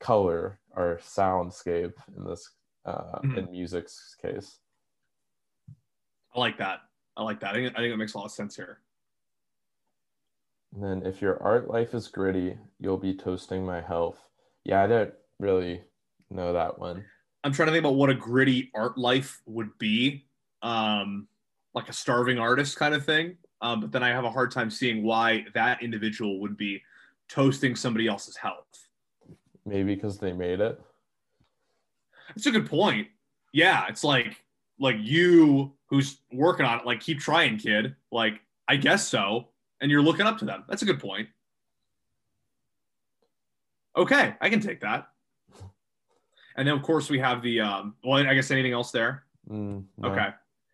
color 0.00 0.58
or 0.76 1.00
soundscape 1.02 1.94
in 2.16 2.24
this 2.24 2.50
uh, 2.84 3.18
mm-hmm. 3.20 3.38
in 3.38 3.50
music's 3.50 4.16
case. 4.20 4.58
I 6.34 6.40
like 6.40 6.58
that. 6.58 6.80
I 7.16 7.22
like 7.22 7.40
that. 7.40 7.50
I 7.50 7.54
think, 7.54 7.74
I 7.76 7.80
think 7.80 7.92
it 7.92 7.96
makes 7.96 8.14
a 8.14 8.18
lot 8.18 8.26
of 8.26 8.32
sense 8.32 8.56
here. 8.56 8.80
And 10.74 10.82
then 10.82 11.06
if 11.06 11.22
your 11.22 11.40
art 11.42 11.68
life 11.68 11.94
is 11.94 12.08
gritty, 12.08 12.58
you'll 12.80 12.98
be 12.98 13.14
toasting 13.14 13.64
my 13.64 13.80
health. 13.80 14.18
Yeah, 14.64 14.82
I 14.82 14.86
don't 14.86 15.14
really 15.38 15.82
know 16.30 16.52
that 16.52 16.78
one. 16.78 17.04
I'm 17.44 17.52
trying 17.52 17.66
to 17.66 17.72
think 17.72 17.82
about 17.82 17.94
what 17.94 18.10
a 18.10 18.14
gritty 18.14 18.70
art 18.74 18.98
life 18.98 19.40
would 19.46 19.76
be. 19.78 20.26
Um, 20.62 21.28
like 21.74 21.88
a 21.88 21.92
starving 21.92 22.38
artist 22.38 22.76
kind 22.76 22.94
of 22.94 23.04
thing. 23.04 23.36
Um, 23.60 23.80
but 23.80 23.92
then 23.92 24.02
I 24.02 24.10
have 24.10 24.24
a 24.24 24.30
hard 24.30 24.50
time 24.50 24.70
seeing 24.70 25.02
why 25.02 25.44
that 25.54 25.82
individual 25.82 26.40
would 26.40 26.56
be 26.56 26.82
toasting 27.28 27.74
somebody 27.76 28.06
else's 28.06 28.36
health. 28.36 28.88
Maybe 29.66 29.94
because 29.94 30.18
they 30.18 30.32
made 30.32 30.60
it. 30.60 30.80
It's 32.36 32.46
a 32.46 32.50
good 32.50 32.68
point. 32.68 33.08
Yeah, 33.52 33.86
it's 33.88 34.04
like 34.04 34.43
like 34.78 34.96
you 34.98 35.72
who's 35.86 36.18
working 36.32 36.66
on 36.66 36.80
it, 36.80 36.86
like 36.86 37.00
keep 37.00 37.20
trying, 37.20 37.58
kid. 37.58 37.94
Like 38.10 38.40
I 38.68 38.76
guess 38.76 39.06
so, 39.06 39.48
and 39.80 39.90
you're 39.90 40.02
looking 40.02 40.26
up 40.26 40.38
to 40.38 40.44
them. 40.44 40.64
That's 40.68 40.82
a 40.82 40.86
good 40.86 41.00
point. 41.00 41.28
Okay, 43.96 44.34
I 44.40 44.50
can 44.50 44.60
take 44.60 44.80
that. 44.80 45.08
And 46.56 46.66
then 46.68 46.74
of 46.74 46.82
course 46.82 47.10
we 47.10 47.18
have 47.18 47.42
the 47.42 47.60
um. 47.60 47.94
Well, 48.04 48.26
I 48.26 48.34
guess 48.34 48.50
anything 48.50 48.72
else 48.72 48.90
there. 48.90 49.24
Mm, 49.50 49.84
no. 49.98 50.08
Okay. 50.10 50.28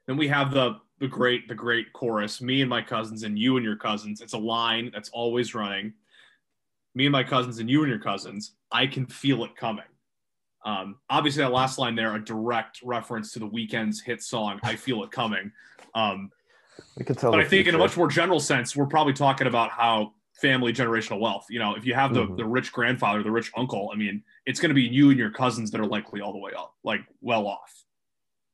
Then 0.07 0.17
we 0.17 0.29
have 0.29 0.53
the 0.53 0.81
the 1.01 1.09
great 1.09 1.49
the 1.49 1.55
great 1.55 1.93
chorus 1.93 2.41
me 2.41 2.61
and 2.61 2.71
my 2.71 2.83
cousins 2.83 3.23
and 3.23 3.39
you 3.39 3.57
and 3.57 3.65
your 3.65 3.77
cousins 3.77 4.21
it's 4.21 4.35
a 4.35 4.39
line 4.39 4.91
that's 4.93 5.09
always 5.11 5.55
running 5.55 5.93
me 6.95 7.07
and 7.07 7.13
my 7.13 7.25
cousins 7.25 7.59
and 7.59 7.69
you 7.69 7.83
and 7.83 7.91
your 7.91 7.99
cousins 7.99 8.53
i 8.71 8.87
can 8.87 9.07
feel 9.07 9.43
it 9.45 9.57
coming 9.57 9.85
um, 10.65 10.97
obviously 11.09 11.43
that 11.43 11.53
last 11.53 11.79
line 11.79 11.95
there 11.95 12.15
a 12.15 12.25
direct 12.25 12.81
reference 12.83 13.33
to 13.33 13.39
the 13.39 13.49
Weeknd's 13.49 14.01
hit 14.01 14.23
song 14.23 14.61
i 14.63 14.75
feel 14.75 15.03
it 15.03 15.11
coming 15.11 15.51
um, 15.95 16.31
we 16.97 17.05
can 17.05 17.17
tell 17.17 17.31
but 17.31 17.41
i 17.41 17.43
think 17.43 17.65
future. 17.65 17.69
in 17.71 17.75
a 17.75 17.79
much 17.79 17.97
more 17.97 18.09
general 18.09 18.41
sense 18.41 18.77
we're 18.77 18.87
probably 18.87 19.13
talking 19.13 19.47
about 19.47 19.71
how 19.71 20.13
family 20.41 20.73
generational 20.73 21.21
wealth 21.21 21.47
you 21.51 21.59
know 21.59 21.75
if 21.75 21.85
you 21.85 21.93
have 21.93 22.15
the, 22.15 22.23
mm-hmm. 22.23 22.37
the 22.37 22.45
rich 22.45 22.73
grandfather 22.73 23.23
the 23.23 23.31
rich 23.31 23.53
uncle 23.57 23.91
i 23.93 23.97
mean 23.97 24.23
it's 24.47 24.59
going 24.59 24.71
to 24.71 24.75
be 24.75 24.83
you 24.83 25.11
and 25.11 25.19
your 25.19 25.31
cousins 25.31 25.71
that 25.71 25.81
are 25.81 25.87
likely 25.87 26.21
all 26.21 26.33
the 26.33 26.39
way 26.39 26.53
up 26.57 26.75
like 26.83 27.01
well 27.21 27.47
off 27.47 27.85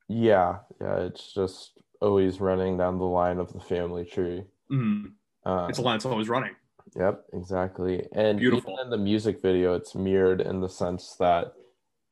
yeah 0.09 0.59
yeah 0.81 0.97
it's 0.97 1.33
just 1.33 1.77
always 2.01 2.40
running 2.40 2.77
down 2.77 2.99
the 2.99 3.05
line 3.05 3.38
of 3.38 3.53
the 3.53 3.61
family 3.61 4.05
tree. 4.05 4.45
Mm-hmm. 4.71 5.07
Uh, 5.49 5.69
it's 5.69 5.79
a 5.79 5.83
line 5.83 5.97
that's 5.97 6.07
always 6.07 6.29
running. 6.29 6.55
Yep, 6.97 7.25
exactly. 7.35 8.07
And 8.12 8.38
beautiful. 8.38 8.75
Even 8.75 8.85
in 8.85 8.90
the 8.90 8.99
music 8.99 9.40
video, 9.40 9.75
it's 9.75 9.95
mirrored 9.95 10.40
in 10.40 10.61
the 10.61 10.69
sense 10.69 11.16
that 11.19 11.53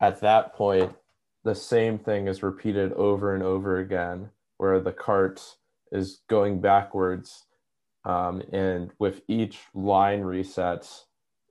at 0.01 0.21
that 0.21 0.55
point, 0.55 0.93
the 1.45 1.55
same 1.55 1.99
thing 1.99 2.27
is 2.29 2.43
repeated 2.43 2.93
over 2.95 3.35
and 3.35 3.43
over 3.43 3.79
again, 3.79 4.31
where 4.59 4.81
the 4.81 4.93
cart 4.93 5.43
is 5.93 6.23
going 6.29 6.61
backwards, 6.61 7.45
um, 8.05 8.43
and 8.53 8.91
with 8.99 9.23
each 9.29 9.61
line 9.75 10.23
resets, 10.23 11.03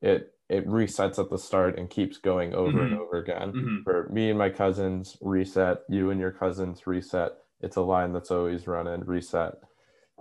it 0.01 0.31
it 0.49 0.67
resets 0.67 1.17
at 1.17 1.29
the 1.29 1.37
start 1.37 1.79
and 1.79 1.89
keeps 1.89 2.17
going 2.17 2.53
over 2.53 2.73
mm-hmm. 2.73 2.93
and 2.93 2.99
over 2.99 3.17
again. 3.17 3.53
Mm-hmm. 3.53 3.83
For 3.83 4.09
me 4.11 4.29
and 4.29 4.37
my 4.37 4.49
cousins 4.49 5.17
reset, 5.21 5.79
you 5.89 6.11
and 6.11 6.19
your 6.19 6.31
cousins 6.31 6.85
reset 6.85 7.33
it's 7.63 7.77
a 7.77 7.81
line 7.81 8.11
that's 8.11 8.29
always 8.29 8.67
run 8.67 8.87
and 8.87 9.07
reset. 9.07 9.53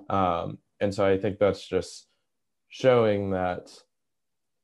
Um, 0.09 0.59
and 0.81 0.95
so 0.95 1.05
I 1.05 1.19
think 1.19 1.39
that's 1.39 1.67
just 1.67 2.07
showing 2.69 3.33
that 3.33 3.69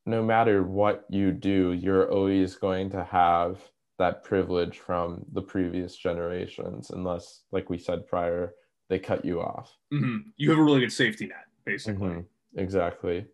no 0.08 0.22
matter 0.22 0.62
what 0.62 1.04
you 1.10 1.30
do, 1.32 1.72
you're 1.72 2.10
always 2.10 2.56
going 2.56 2.90
to 2.90 3.04
have 3.04 3.60
that 3.98 4.24
privilege 4.24 4.78
from 4.78 5.24
the 5.32 5.42
previous 5.42 5.96
generations, 5.96 6.90
unless, 6.90 7.42
like 7.52 7.68
we 7.68 7.76
said 7.76 8.06
prior, 8.06 8.54
they 8.88 8.98
cut 8.98 9.24
you 9.24 9.40
off. 9.40 9.76
Mm-hmm. 9.92 10.30
You 10.36 10.50
have 10.50 10.58
a 10.58 10.62
really 10.62 10.80
good 10.80 10.92
safety 10.92 11.26
net, 11.26 11.46
basically. 11.64 12.08
Mm-hmm. 12.08 12.58
Exactly. 12.60 13.26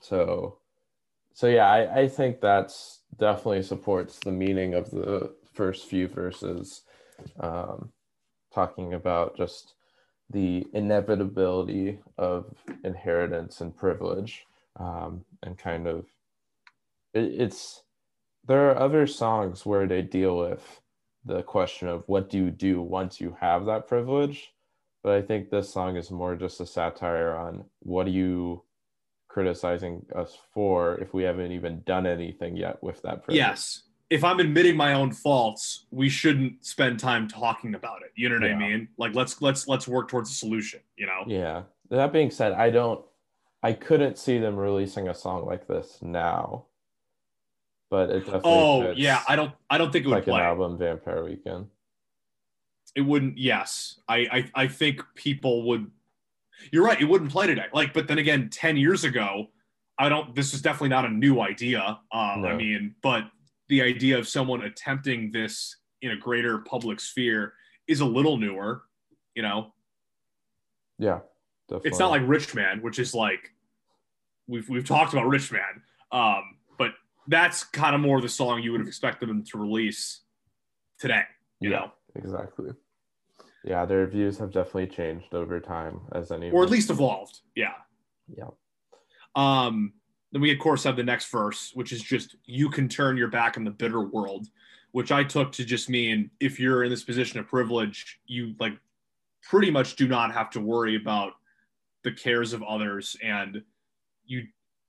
So, 0.00 0.58
so 1.34 1.48
yeah, 1.48 1.68
I, 1.68 2.02
I 2.02 2.08
think 2.08 2.40
that's 2.40 3.00
definitely 3.18 3.62
supports 3.62 4.18
the 4.20 4.30
meaning 4.30 4.74
of 4.74 4.90
the 4.90 5.34
first 5.52 5.86
few 5.86 6.06
verses. 6.06 6.82
Um, 7.40 7.90
talking 8.54 8.94
about 8.94 9.36
just 9.36 9.74
the 10.30 10.66
inevitability 10.72 11.98
of 12.16 12.54
inheritance 12.84 13.60
and 13.60 13.76
privilege 13.76 14.46
um, 14.78 15.24
and 15.42 15.58
kind 15.58 15.86
of 15.86 16.06
it, 17.14 17.24
it's 17.40 17.82
there 18.46 18.70
are 18.70 18.78
other 18.78 19.06
songs 19.06 19.66
where 19.66 19.86
they 19.86 20.02
deal 20.02 20.38
with 20.38 20.80
the 21.24 21.42
question 21.42 21.88
of 21.88 22.04
what 22.06 22.30
do 22.30 22.38
you 22.38 22.50
do 22.50 22.80
once 22.80 23.20
you 23.20 23.36
have 23.40 23.66
that 23.66 23.86
privilege 23.86 24.52
but 25.02 25.12
i 25.12 25.20
think 25.20 25.50
this 25.50 25.72
song 25.72 25.96
is 25.96 26.10
more 26.10 26.36
just 26.36 26.60
a 26.60 26.66
satire 26.66 27.34
on 27.34 27.64
what 27.80 28.06
are 28.06 28.10
you 28.10 28.62
criticizing 29.26 30.04
us 30.16 30.38
for 30.54 30.98
if 31.00 31.12
we 31.12 31.22
haven't 31.22 31.52
even 31.52 31.82
done 31.82 32.06
anything 32.06 32.56
yet 32.56 32.82
with 32.82 33.02
that 33.02 33.22
privilege 33.22 33.36
yes 33.36 33.82
if 34.10 34.24
I'm 34.24 34.40
admitting 34.40 34.76
my 34.76 34.94
own 34.94 35.12
faults, 35.12 35.86
we 35.90 36.08
shouldn't 36.08 36.64
spend 36.64 36.98
time 36.98 37.28
talking 37.28 37.74
about 37.74 38.02
it. 38.02 38.12
You 38.14 38.28
know 38.28 38.36
what 38.36 38.48
yeah. 38.48 38.54
I 38.54 38.58
mean? 38.58 38.88
Like 38.96 39.14
let's 39.14 39.42
let's 39.42 39.68
let's 39.68 39.86
work 39.86 40.08
towards 40.08 40.30
a 40.30 40.34
solution, 40.34 40.80
you 40.96 41.06
know? 41.06 41.24
Yeah. 41.26 41.62
That 41.90 42.12
being 42.12 42.30
said, 42.30 42.52
I 42.52 42.70
don't 42.70 43.04
I 43.62 43.72
couldn't 43.72 44.18
see 44.18 44.38
them 44.38 44.56
releasing 44.56 45.08
a 45.08 45.14
song 45.14 45.44
like 45.46 45.66
this 45.66 45.98
now. 46.02 46.66
but 47.90 48.10
it 48.10 48.20
definitely. 48.20 48.50
Oh 48.52 48.92
yeah, 48.96 49.22
I 49.28 49.34
don't. 49.36 49.52
I 49.70 49.78
don't 49.78 49.90
think 49.92 50.04
it 50.04 50.08
would 50.08 50.14
like 50.16 50.24
play. 50.24 50.40
an 50.40 50.46
album 50.46 50.78
Vampire 50.78 51.24
Weekend. 51.24 51.46
I 51.46 51.50
don't. 51.50 51.52
I 51.56 51.58
don't 51.58 51.64
think 51.64 51.64
it 51.64 51.64
would 51.64 51.64
Like 51.64 51.64
play. 51.64 51.66
an 51.66 51.66
album 51.66 51.66
Vampire 51.66 51.66
Weekend. 51.66 51.66
It 52.94 53.00
wouldn't. 53.02 53.38
Yes, 53.38 54.00
I, 54.08 54.16
I. 54.54 54.62
I 54.64 54.68
think 54.68 55.02
people 55.14 55.66
would. 55.68 55.90
You're 56.72 56.84
right. 56.84 57.00
It 57.00 57.04
wouldn't 57.04 57.30
play 57.30 57.46
today. 57.46 57.66
Like, 57.72 57.92
but 57.92 58.08
then 58.08 58.18
again, 58.18 58.48
ten 58.50 58.76
years 58.76 59.04
ago, 59.04 59.46
I 59.98 60.08
don't. 60.08 60.34
This 60.34 60.54
is 60.54 60.62
definitely 60.62 60.88
not 60.90 61.04
a 61.04 61.10
new 61.10 61.40
idea. 61.40 61.80
Um, 62.12 62.44
I 62.44 62.54
mean, 62.54 62.94
but 63.02 63.24
the 63.68 63.82
idea 63.82 64.18
of 64.18 64.26
someone 64.28 64.62
attempting 64.62 65.30
this 65.32 65.76
in 66.02 66.12
a 66.12 66.16
greater 66.16 66.58
public 66.58 67.00
sphere 67.00 67.52
is 67.88 68.00
a 68.00 68.04
little 68.06 68.36
newer. 68.38 68.82
You 69.34 69.42
know, 69.42 69.72
Yeah, 70.98 71.20
definitely. 71.68 71.88
it's 71.90 71.98
not 71.98 72.10
like 72.10 72.22
Rich 72.26 72.54
Man, 72.54 72.82
which 72.82 72.98
is 72.98 73.14
like 73.14 73.52
we've 74.46 74.68
we've 74.68 74.86
talked 74.86 75.12
about 75.12 75.26
Rich 75.28 75.52
Man. 75.52 75.82
Um, 76.12 76.42
but 76.78 76.92
that's 77.26 77.64
kind 77.64 77.94
of 77.94 78.00
more 78.00 78.20
the 78.20 78.28
song 78.28 78.62
you 78.62 78.72
would 78.72 78.80
have 78.80 78.88
expected 78.88 79.28
them 79.28 79.44
to 79.44 79.58
release 79.58 80.20
today. 80.98 81.22
You 81.60 81.70
Yeah. 81.70 81.76
know, 81.78 81.92
exactly. 82.14 82.70
Yeah, 83.64 83.84
their 83.84 84.06
views 84.06 84.38
have 84.38 84.52
definitely 84.52 84.86
changed 84.86 85.34
over 85.34 85.60
time, 85.60 86.00
as 86.12 86.30
any 86.32 86.50
or 86.50 86.62
at 86.62 86.70
least 86.70 86.90
evolved. 86.90 87.40
Yeah. 87.54 87.74
yeah. 88.34 88.48
Um, 89.34 89.92
then 90.32 90.40
we 90.42 90.52
of 90.52 90.58
course 90.58 90.84
have 90.84 90.96
the 90.96 91.02
next 91.02 91.30
verse, 91.30 91.72
which 91.74 91.92
is 91.92 92.02
just 92.02 92.36
you 92.44 92.70
can 92.70 92.88
turn 92.88 93.16
your 93.16 93.28
back 93.28 93.56
on 93.56 93.64
the 93.64 93.70
bitter 93.70 94.00
world, 94.00 94.46
which 94.92 95.10
I 95.12 95.24
took 95.24 95.52
to 95.52 95.64
just 95.64 95.90
mean 95.90 96.30
if 96.40 96.58
you're 96.60 96.84
in 96.84 96.90
this 96.90 97.02
position 97.04 97.40
of 97.40 97.46
privilege, 97.48 98.20
you 98.26 98.54
like 98.58 98.74
pretty 99.42 99.70
much 99.70 99.96
do 99.96 100.06
not 100.08 100.32
have 100.32 100.50
to 100.50 100.60
worry 100.60 100.96
about 100.96 101.32
the 102.04 102.12
cares 102.12 102.52
of 102.52 102.62
others 102.62 103.16
and 103.22 103.62
you 104.24 104.44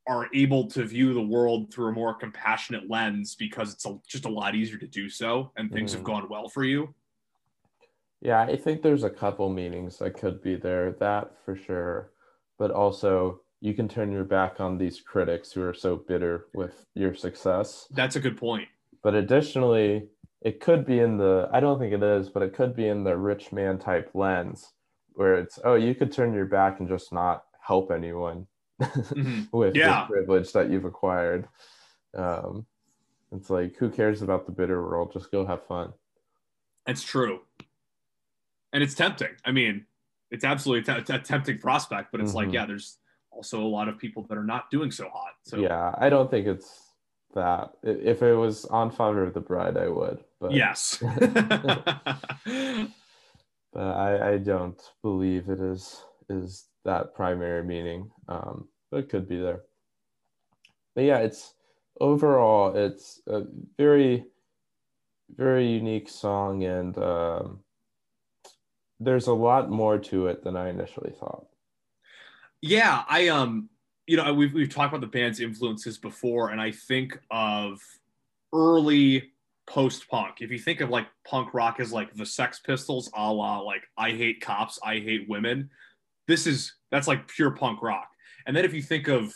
are 0.08 0.28
able 0.34 0.68
to 0.68 0.84
view 0.84 1.14
the 1.14 1.22
world 1.22 1.72
through 1.74 1.88
a 1.88 1.92
more 1.92 2.14
compassionate 2.14 2.90
lens 2.90 3.36
because 3.36 3.74
it's 3.74 3.86
a, 3.86 3.98
just 4.08 4.26
a 4.26 4.30
lot 4.30 4.56
easier 4.56 4.78
to 4.78 4.88
do 4.88 5.10
so 5.10 5.52
and 5.58 5.72
things 5.72 5.92
have 5.92 6.02
Mhm. 6.02 6.06
gone 6.06 6.30
well 6.30 6.48
for 6.50 6.64
you. 6.64 6.94
Yeah, 8.22 8.42
I 8.42 8.56
think 8.58 8.82
there's 8.82 9.04
a 9.04 9.10
couple 9.10 9.50
meanings 9.50 9.98
that 10.00 10.16
could 10.18 10.42
be 10.42 10.56
there, 10.56 10.92
that 10.94 11.38
for 11.46 11.56
sure. 11.56 12.12
But 12.58 12.72
also, 12.72 13.42
you 13.62 13.74
can 13.74 13.88
turn 13.88 14.12
your 14.12 14.26
back 14.26 14.60
on 14.60 14.78
these 14.78 15.00
critics 15.00 15.52
who 15.52 15.64
are 15.64 15.74
so 15.74 15.96
bitter 15.96 16.48
with 16.54 16.86
your 16.96 17.14
success. 17.14 17.88
That's 17.92 18.18
a 18.18 18.20
good 18.20 18.38
point. 18.38 18.68
But 19.04 19.16
additionally, 19.16 20.10
it 20.42 20.60
could 20.60 20.86
be 20.86 21.00
in 21.00 21.18
the, 21.18 21.50
I 21.54 21.60
don't 21.62 21.80
think 21.80 21.94
it 21.94 22.04
is, 22.04 22.30
but 22.30 22.44
it 22.44 22.54
could 22.54 22.76
be 22.76 22.88
in 22.88 23.04
the 23.04 23.16
rich 23.16 23.54
man 23.54 23.80
type 23.80 24.12
lens 24.14 24.74
where 25.14 25.36
it's, 25.36 25.60
oh, 25.64 25.76
you 25.76 25.94
could 25.96 26.12
turn 26.12 26.34
your 26.34 26.46
back 26.46 26.80
and 26.80 26.88
just 26.90 27.12
not 27.14 27.44
help 27.62 27.92
anyone 27.92 28.48
Mhm. 28.82 29.48
with 29.54 29.76
Yeah. 29.76 30.06
the 30.08 30.14
privilege 30.14 30.52
that 30.54 30.70
you've 30.70 30.86
acquired. 30.86 31.48
Um, 32.16 32.66
it's 33.32 33.50
like, 33.50 33.76
who 33.76 33.90
cares 33.90 34.22
about 34.22 34.46
the 34.46 34.52
bitter 34.52 34.82
world? 34.82 35.12
Just 35.14 35.32
go 35.32 35.46
have 35.46 35.66
fun. 35.66 35.94
That's 36.86 37.04
true. 37.04 37.42
And 38.74 38.82
it's 38.82 38.96
tempting. 38.96 39.36
I 39.46 39.52
mean, 39.52 39.86
it's 40.32 40.44
absolutely 40.44 40.92
a, 40.94 41.02
t- 41.02 41.14
a 41.14 41.20
tempting 41.20 41.60
prospect, 41.60 42.12
but 42.12 42.22
it's 42.22 42.34
like, 42.34 42.48
Mhm. 42.50 42.54
yeah, 42.54 42.66
there's 42.66 42.98
also 43.32 43.62
a 43.62 43.68
lot 43.68 43.88
of 43.90 43.98
people 43.98 44.24
that 44.30 44.38
are 44.38 44.44
not 44.44 44.70
doing 44.72 44.92
so 44.92 45.10
hot. 45.10 45.34
So 45.44 45.58
yeah, 45.58 45.94
I 45.98 46.10
don't 46.10 46.30
think 46.32 46.48
it's 46.48 46.94
that. 47.36 47.74
If 47.84 48.22
it 48.24 48.36
was 48.36 48.66
on 48.66 48.90
Father 48.92 49.24
of 49.24 49.34
the 49.34 49.40
Bride, 49.42 49.78
I 49.78 49.88
would. 49.88 50.24
But 50.40 50.52
yes. 50.54 51.02
but 53.74 53.82
I, 53.82 54.34
I 54.34 54.38
don't 54.38 54.80
believe 55.02 55.50
it 55.50 55.60
is 55.60 56.04
is 56.30 56.66
that 56.86 57.14
primary 57.14 57.64
meaning. 57.64 58.12
Um, 58.28 58.68
but 58.92 58.98
it 58.98 59.10
could 59.10 59.28
be 59.28 59.38
there. 59.38 59.62
But 60.96 61.04
yeah, 61.04 61.20
it's 61.20 61.54
overall 62.00 62.76
it's 62.76 63.22
a 63.28 63.44
very 63.78 64.26
very 65.36 65.68
unique 65.68 66.10
song 66.10 66.64
and 66.64 66.98
um, 66.98 67.60
there's 69.00 69.28
a 69.28 69.34
lot 69.34 69.70
more 69.70 69.98
to 69.98 70.28
it 70.28 70.44
than 70.44 70.56
I 70.56 70.70
initially 70.70 71.14
thought. 71.20 71.46
yeah, 72.62 73.04
I 73.08 73.28
um, 73.28 73.70
you 74.08 74.18
know, 74.18 74.34
we've 74.34 74.54
we've 74.54 74.74
talked 74.74 74.92
about 74.92 75.02
the 75.02 75.08
band's 75.08 75.40
influences 75.40 75.98
before, 75.98 76.50
and 76.50 76.60
I 76.60 76.72
think 76.72 77.20
of 77.30 77.80
early 78.54 79.32
post 79.70 80.10
punk. 80.10 80.38
If 80.42 80.52
you 80.52 80.58
think 80.60 80.82
of 80.82 80.90
like 80.90 81.08
punk 81.26 81.54
rock 81.54 81.80
as 81.80 81.94
like 81.94 82.14
the 82.16 82.26
Sex 82.26 82.60
Pistols, 82.60 83.10
a 83.16 83.32
la 83.32 83.60
like 83.60 83.84
I 83.98 84.12
hate 84.12 84.42
cops, 84.42 84.80
I 84.84 84.96
hate 84.96 85.30
women. 85.30 85.70
This 86.28 86.48
is 86.48 86.74
that's 86.92 87.08
like 87.08 87.28
pure 87.28 87.52
punk 87.52 87.82
rock. 87.82 88.08
And 88.48 88.56
then 88.56 88.66
if 88.66 88.74
you 88.74 88.82
think 88.82 89.08
of 89.08 89.34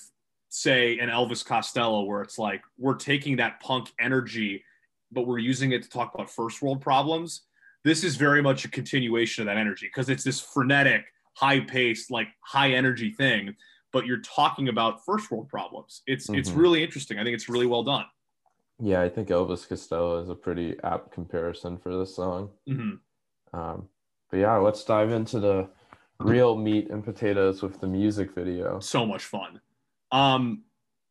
say 0.50 0.98
an 1.00 1.10
Elvis 1.10 1.46
Costello, 1.46 2.04
where 2.04 2.22
it's 2.22 2.38
like 2.38 2.62
we're 2.78 2.96
taking 2.96 3.38
that 3.38 3.60
punk 3.60 3.92
energy, 4.00 4.64
but 5.12 5.28
we're 5.28 5.40
using 5.40 5.72
it 5.72 5.84
to 5.84 5.90
talk 5.90 6.14
about 6.14 6.30
first 6.30 6.62
world 6.62 6.82
problems. 6.82 7.44
This 7.84 8.04
is 8.04 8.16
very 8.16 8.42
much 8.42 8.66
a 8.66 8.70
continuation 8.70 9.42
of 9.44 9.46
that 9.48 9.58
energy 9.60 9.88
because 9.88 10.10
it's 10.10 10.24
this 10.24 10.40
frenetic, 10.40 11.06
high 11.36 11.60
paced, 11.60 12.12
like 12.12 12.28
high 12.42 12.72
energy 12.72 13.12
thing. 13.12 13.56
But 13.92 14.08
you're 14.08 14.22
talking 14.22 14.70
about 14.70 15.06
first 15.06 15.30
world 15.30 15.50
problems. 15.50 16.02
It's 16.08 16.28
it's 16.30 16.50
Mhm. 16.50 16.58
really 16.58 16.84
interesting. 16.84 17.20
I 17.20 17.24
think 17.24 17.36
it's 17.36 17.50
really 17.50 17.68
well 17.68 17.84
done. 17.84 18.06
Yeah, 18.84 19.02
I 19.02 19.08
think 19.08 19.30
Elvis 19.30 19.68
Costello 19.68 20.22
is 20.22 20.28
a 20.30 20.36
pretty 20.36 20.76
apt 20.84 21.14
comparison 21.14 21.78
for 21.78 21.98
this 21.98 22.14
song. 22.14 22.50
Mhm. 22.68 23.00
Um, 23.54 23.88
but 24.30 24.38
yeah, 24.38 24.58
let's 24.58 24.84
dive 24.84 25.10
into 25.12 25.40
the 25.40 25.70
real 26.20 26.58
meat 26.58 26.90
and 26.90 27.02
potatoes 27.04 27.62
with 27.62 27.80
the 27.80 27.88
music 27.88 28.34
video. 28.36 28.80
so 28.80 29.06
much 29.06 29.24
fun. 29.24 29.62
Um, 30.12 30.64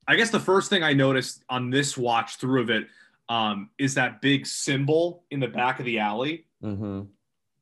I 0.06 0.16
guess 0.16 0.30
the 0.30 0.40
first 0.40 0.68
thing 0.68 0.82
I 0.82 0.92
noticed 0.92 1.44
on 1.48 1.70
this 1.70 1.96
watch 1.96 2.36
through 2.36 2.60
of 2.62 2.70
it 2.70 2.88
um, 3.30 3.70
is 3.78 3.94
that 3.94 4.20
big 4.20 4.46
symbol 4.46 5.24
in 5.30 5.40
the 5.40 5.48
back 5.48 5.78
of 5.80 5.86
the 5.86 5.98
alley. 5.98 6.46
hmm 6.60 7.02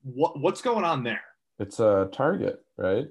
What 0.03 0.41
what's 0.41 0.61
going 0.61 0.85
on 0.85 1.05
there? 1.05 1.23
It's 1.61 1.79
a 1.79 2.09
Target, 2.11 2.65
right? 2.77 3.07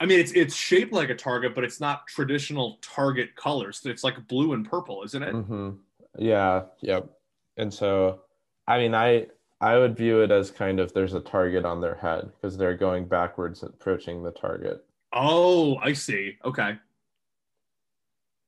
I 0.00 0.06
mean, 0.06 0.20
it's 0.20 0.32
it's 0.32 0.54
shaped 0.54 0.92
like 0.92 1.10
a 1.10 1.14
target, 1.14 1.54
but 1.54 1.64
it's 1.64 1.80
not 1.80 2.06
traditional 2.06 2.78
target 2.82 3.34
colors. 3.34 3.80
It's 3.84 4.04
like 4.04 4.28
blue 4.28 4.52
and 4.52 4.68
purple, 4.68 5.02
isn't 5.04 5.22
it? 5.22 5.32
hmm 5.32 5.70
Yeah, 6.16 6.62
yep. 6.80 7.08
And 7.56 7.72
so, 7.74 8.20
I 8.66 8.78
mean, 8.78 8.94
I 8.94 9.26
I 9.60 9.76
would 9.76 9.96
view 9.96 10.22
it 10.22 10.30
as 10.30 10.50
kind 10.50 10.78
of 10.78 10.92
there's 10.92 11.14
a 11.14 11.20
target 11.20 11.64
on 11.64 11.80
their 11.80 11.96
head 11.96 12.30
because 12.40 12.56
they're 12.56 12.76
going 12.76 13.06
backwards, 13.06 13.62
approaching 13.62 14.22
the 14.22 14.30
target. 14.30 14.84
Oh, 15.12 15.76
I 15.76 15.94
see. 15.94 16.36
Okay. 16.44 16.78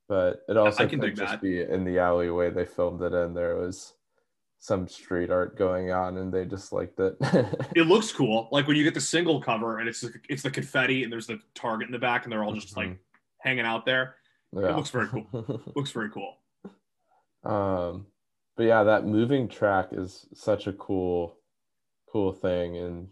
But 0.07 0.43
it 0.47 0.57
also 0.57 0.83
I 0.83 0.87
can 0.87 0.99
could 0.99 1.15
just 1.15 1.33
that. 1.33 1.41
be 1.41 1.61
in 1.61 1.83
the 1.83 1.99
alleyway 1.99 2.49
they 2.49 2.65
filmed 2.65 3.01
it 3.01 3.13
in. 3.13 3.33
There 3.33 3.55
was 3.55 3.93
some 4.63 4.87
street 4.87 5.31
art 5.31 5.57
going 5.57 5.91
on, 5.91 6.17
and 6.17 6.31
they 6.31 6.45
just 6.45 6.71
liked 6.71 6.99
it. 6.99 7.17
It 7.75 7.87
looks 7.87 8.11
cool. 8.11 8.47
Like 8.51 8.67
when 8.67 8.77
you 8.77 8.83
get 8.83 8.93
the 8.93 9.01
single 9.01 9.41
cover 9.41 9.79
and 9.79 9.89
it's 9.89 10.05
it's 10.29 10.43
the 10.43 10.51
confetti 10.51 11.03
and 11.03 11.11
there's 11.11 11.25
the 11.27 11.39
target 11.55 11.87
in 11.87 11.91
the 11.91 11.97
back 11.99 12.23
and 12.25 12.31
they're 12.31 12.43
all 12.43 12.53
just 12.53 12.77
like 12.77 12.89
Mhm. 12.89 12.97
hanging 13.39 13.65
out 13.65 13.85
there. 13.85 14.15
Yeah. 14.53 14.75
looks 14.75 14.89
very 14.91 15.07
cool. 15.07 15.25
Looks 15.75 15.91
very 15.91 16.09
cool. 16.11 16.35
Um, 17.43 18.05
but 18.55 18.63
yeah, 18.63 18.83
that 18.83 19.05
moving 19.05 19.47
track 19.47 19.89
is 19.93 20.27
such 20.33 20.67
a 20.67 20.73
cool, 20.73 21.37
cool 22.11 22.31
thing, 22.33 22.77
and 22.77 23.07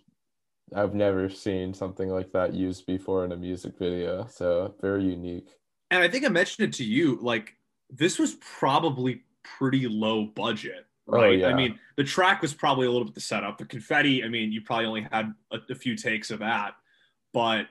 I've 0.75 0.93
never 0.93 1.29
seen 1.29 1.73
something 1.73 2.09
like 2.09 2.31
that 2.33 2.53
used 2.53 2.85
before 2.85 3.25
in 3.25 3.31
a 3.31 3.37
music 3.37 3.73
video. 3.79 4.27
So 4.29 4.75
very 4.81 5.05
unique. 5.05 5.47
and 5.89 6.03
I 6.03 6.07
think 6.09 6.25
I 6.25 6.29
mentioned 6.29 6.67
it 6.69 6.73
to 6.77 6.83
you. 6.83 7.17
Like 7.21 7.55
this 7.89 8.19
was 8.19 8.35
probably 8.35 9.23
pretty 9.43 9.87
low 9.87 10.25
budget, 10.25 10.85
Oh, 11.11 11.21
right? 11.21 11.39
yeah. 11.39 11.47
I 11.47 11.53
mean, 11.53 11.79
the 11.95 12.03
track 12.03 12.41
was 12.41 12.53
probably 12.53 12.87
a 12.87 12.91
little 12.91 13.05
bit 13.05 13.15
the 13.15 13.21
setup. 13.21 13.57
The 13.57 13.65
confetti, 13.65 14.23
I 14.23 14.27
mean, 14.27 14.51
you 14.51 14.61
probably 14.61 14.85
only 14.85 15.07
had 15.11 15.33
a, 15.51 15.57
a 15.69 15.75
few 15.75 15.95
takes 15.95 16.29
of 16.31 16.39
that, 16.39 16.73
but 17.33 17.67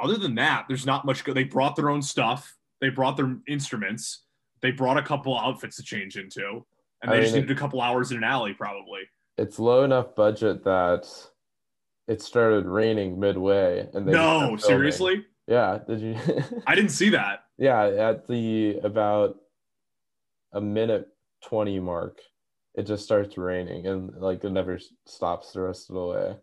other 0.00 0.16
than 0.16 0.34
that, 0.36 0.66
there's 0.68 0.86
not 0.86 1.04
much. 1.04 1.24
Go- 1.24 1.32
they 1.34 1.44
brought 1.44 1.76
their 1.76 1.90
own 1.90 2.02
stuff. 2.02 2.56
They 2.80 2.88
brought 2.90 3.16
their 3.16 3.36
instruments. 3.48 4.22
They 4.62 4.70
brought 4.70 4.96
a 4.98 5.02
couple 5.02 5.38
outfits 5.38 5.76
to 5.76 5.82
change 5.82 6.16
into, 6.16 6.64
and 7.02 7.10
I 7.10 7.16
they 7.16 7.20
just 7.22 7.34
mean, 7.34 7.42
needed 7.42 7.56
a 7.56 7.60
couple 7.60 7.80
hours 7.80 8.10
in 8.12 8.18
an 8.18 8.24
alley, 8.24 8.52
probably. 8.54 9.00
It's 9.38 9.58
low 9.58 9.84
enough 9.84 10.14
budget 10.14 10.64
that 10.64 11.08
it 12.08 12.20
started 12.22 12.66
raining 12.66 13.18
midway, 13.18 13.88
and 13.94 14.06
they 14.06 14.12
just 14.12 14.22
No, 14.22 14.56
seriously, 14.58 15.24
Yeah, 15.48 15.78
did 15.86 16.00
you? 16.00 16.16
I 16.66 16.74
didn't 16.74 16.90
see 16.90 17.10
that. 17.10 17.44
yeah, 17.58 17.82
at 17.84 18.28
the 18.28 18.78
about 18.84 19.36
a 20.52 20.60
minute 20.60 21.08
twenty 21.42 21.80
mark, 21.80 22.18
it 22.80 22.86
just 22.86 23.04
starts 23.04 23.36
raining, 23.36 23.86
and 23.86 24.10
like 24.16 24.42
it 24.42 24.50
never 24.50 24.80
stops 25.04 25.52
the 25.52 25.60
rest 25.60 25.90
of 25.90 25.94
the 25.94 26.04
way. 26.06 26.36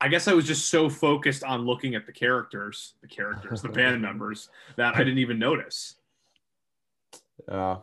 I 0.00 0.08
guess 0.08 0.26
I 0.26 0.34
was 0.34 0.44
just 0.44 0.68
so 0.68 0.90
focused 0.90 1.44
on 1.44 1.64
looking 1.64 1.94
at 1.94 2.04
the 2.04 2.12
characters, 2.12 2.94
the 3.00 3.06
characters, 3.06 3.62
the 3.62 3.68
band 3.68 4.02
members, 4.08 4.48
that 4.76 4.96
I 4.96 4.98
didn't 4.98 5.18
even 5.18 5.38
notice. 5.38 5.94
Yeah, 7.48 7.76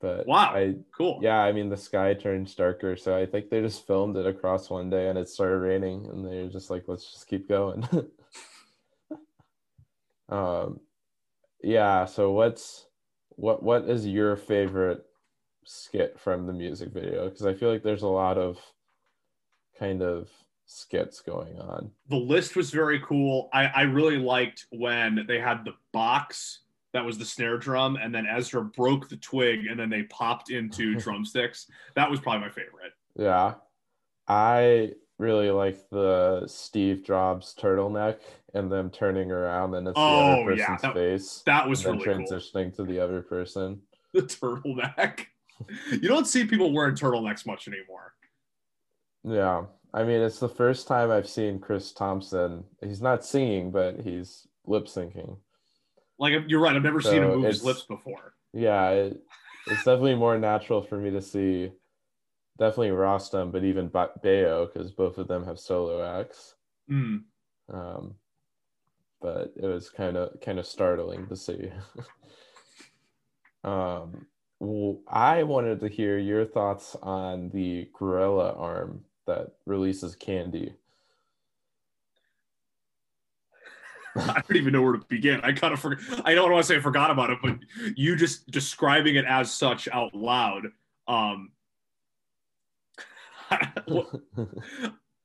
but 0.00 0.28
Wow. 0.28 0.52
I 0.54 0.76
Cool. 0.96 1.18
yeah, 1.22 1.40
I 1.40 1.50
mean 1.50 1.68
the 1.68 1.76
sky 1.76 2.14
turns 2.14 2.54
darker, 2.54 2.96
so 2.96 3.16
I 3.16 3.26
think 3.26 3.50
they 3.50 3.60
just 3.60 3.84
filmed 3.84 4.16
it 4.16 4.26
across 4.26 4.70
one 4.70 4.88
day, 4.88 5.08
and 5.08 5.18
it 5.18 5.28
started 5.28 5.58
raining, 5.58 6.06
and 6.06 6.24
they 6.24 6.44
were 6.44 6.50
just 6.50 6.70
like, 6.70 6.84
let's 6.86 7.10
just 7.10 7.26
keep 7.26 7.48
going. 7.48 7.86
um, 10.28 10.78
yeah. 11.64 12.04
So 12.04 12.30
what's 12.30 12.86
what 13.30 13.60
what 13.60 13.90
is 13.90 14.06
your 14.06 14.36
favorite 14.36 15.04
skit 15.64 16.18
from 16.18 16.46
the 16.46 16.52
music 16.52 16.90
video 16.90 17.28
because 17.28 17.46
I 17.46 17.54
feel 17.54 17.70
like 17.70 17.82
there's 17.82 18.02
a 18.02 18.08
lot 18.08 18.38
of 18.38 18.58
kind 19.78 20.02
of 20.02 20.28
skits 20.66 21.20
going 21.20 21.60
on. 21.60 21.90
The 22.08 22.16
list 22.16 22.56
was 22.56 22.70
very 22.70 23.00
cool. 23.00 23.48
I, 23.52 23.66
I 23.66 23.82
really 23.82 24.18
liked 24.18 24.66
when 24.70 25.24
they 25.26 25.40
had 25.40 25.64
the 25.64 25.74
box 25.92 26.60
that 26.92 27.04
was 27.04 27.18
the 27.18 27.24
snare 27.24 27.56
drum, 27.56 27.96
and 27.96 28.14
then 28.14 28.26
Ezra 28.26 28.64
broke 28.64 29.08
the 29.08 29.16
twig, 29.16 29.66
and 29.66 29.78
then 29.78 29.90
they 29.90 30.02
popped 30.04 30.50
into 30.50 30.94
drumsticks. 30.98 31.66
That 31.94 32.10
was 32.10 32.20
probably 32.20 32.40
my 32.40 32.48
favorite. 32.48 32.92
Yeah, 33.16 33.54
I 34.26 34.92
really 35.18 35.50
like 35.50 35.88
the 35.90 36.44
Steve 36.46 37.04
Jobs 37.04 37.54
turtleneck 37.58 38.18
and 38.54 38.70
them 38.70 38.90
turning 38.90 39.30
around, 39.30 39.74
and 39.74 39.86
it's 39.86 39.94
oh, 39.96 40.10
the 40.10 40.16
other 40.16 40.40
oh, 40.40 40.44
person's 40.44 40.68
yeah. 40.68 40.76
that, 40.82 40.94
face. 40.94 41.42
That 41.46 41.68
was 41.68 41.84
really 41.84 41.98
transitioning 41.98 42.76
cool. 42.76 42.86
to 42.86 42.92
the 42.92 43.00
other 43.00 43.22
person. 43.22 43.82
The 44.12 44.22
turtleneck. 44.22 45.26
you 45.90 46.08
don't 46.08 46.26
see 46.26 46.44
people 46.44 46.72
wearing 46.72 46.94
turtlenecks 46.94 47.46
much 47.46 47.68
anymore. 47.68 48.14
Yeah. 49.24 49.64
I 49.92 50.04
mean, 50.04 50.20
it's 50.20 50.38
the 50.38 50.48
first 50.48 50.86
time 50.86 51.10
I've 51.10 51.28
seen 51.28 51.58
Chris 51.58 51.92
Tomson. 51.92 52.64
He's 52.80 53.02
not 53.02 53.24
singing, 53.24 53.70
but 53.70 54.00
he's 54.00 54.46
lip 54.66 54.86
syncing. 54.86 55.36
Like 56.18 56.34
you're 56.46 56.60
right. 56.60 56.76
I've 56.76 56.82
never 56.82 57.00
so 57.00 57.10
seen 57.10 57.22
him 57.22 57.30
move 57.30 57.44
his 57.44 57.64
lips 57.64 57.82
before. 57.82 58.34
Yeah, 58.52 58.90
it, 58.90 59.22
it's 59.66 59.84
definitely 59.84 60.16
more 60.16 60.38
natural 60.38 60.82
for 60.82 60.98
me 60.98 61.10
to 61.10 61.22
see. 61.22 61.72
Definitely 62.58 62.90
Rostam, 62.90 63.50
but 63.50 63.64
even 63.64 63.88
ba- 63.88 64.10
Baio 64.22 64.70
because 64.70 64.90
both 64.92 65.16
of 65.18 65.28
them 65.28 65.44
have 65.46 65.58
solo 65.58 66.20
acts. 66.20 66.56
Mm. 66.90 67.22
Um, 67.72 68.14
but 69.20 69.54
it 69.56 69.66
was 69.66 69.88
kind 69.88 70.16
of 70.16 70.38
kind 70.40 70.58
of 70.58 70.66
startling 70.66 71.26
to 71.28 71.36
see. 71.36 71.70
um, 73.64 74.26
I 74.60 75.42
wanted 75.42 75.80
to 75.80 75.88
hear 75.88 76.18
your 76.18 76.44
thoughts 76.44 76.94
on 77.02 77.48
the 77.50 77.88
gorilla 77.94 78.52
arm 78.52 79.04
that 79.26 79.52
releases 79.64 80.14
candy. 80.14 80.74
I 84.16 84.42
don't 84.46 84.56
even 84.56 84.72
know 84.72 84.82
where 84.82 84.92
to 84.92 85.04
begin. 85.08 85.40
I 85.42 85.52
kind 85.52 85.72
of 85.72 85.80
forgot. 85.80 86.26
I 86.26 86.34
don't 86.34 86.50
want 86.52 86.62
to 86.64 86.68
say 86.68 86.76
I 86.76 86.80
forgot 86.80 87.10
about 87.10 87.30
it, 87.30 87.38
but 87.42 87.58
you 87.96 88.16
just 88.16 88.50
describing 88.50 89.16
it 89.16 89.24
as 89.24 89.52
such 89.52 89.88
out 89.88 90.14
loud. 90.14 90.66
Um, 91.08 91.52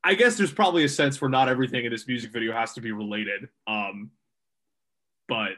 I 0.03 0.13
guess 0.13 0.37
there's 0.37 0.53
probably 0.53 0.83
a 0.83 0.89
sense 0.89 1.19
where 1.19 1.29
not 1.29 1.49
everything 1.49 1.83
in 1.83 1.91
this 1.91 2.07
music 2.07 2.31
video 2.31 2.53
has 2.53 2.73
to 2.73 2.81
be 2.81 2.91
related. 2.91 3.49
Um, 3.67 4.11
but 5.27 5.51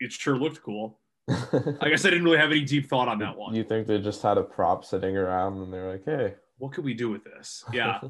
it 0.00 0.12
sure 0.12 0.36
looked 0.36 0.62
cool. 0.62 0.98
I 1.28 1.88
guess 1.88 2.04
I 2.04 2.10
didn't 2.10 2.24
really 2.24 2.38
have 2.38 2.50
any 2.50 2.64
deep 2.64 2.88
thought 2.88 3.08
on 3.08 3.18
that 3.18 3.36
one. 3.36 3.54
You 3.54 3.64
think 3.64 3.86
they 3.86 3.98
just 3.98 4.22
had 4.22 4.38
a 4.38 4.42
prop 4.42 4.84
sitting 4.84 5.16
around 5.16 5.58
and 5.58 5.72
they're 5.72 5.90
like, 5.90 6.04
hey, 6.04 6.34
what 6.58 6.72
could 6.72 6.84
we 6.84 6.94
do 6.94 7.10
with 7.10 7.24
this? 7.24 7.64
Yeah. 7.72 8.00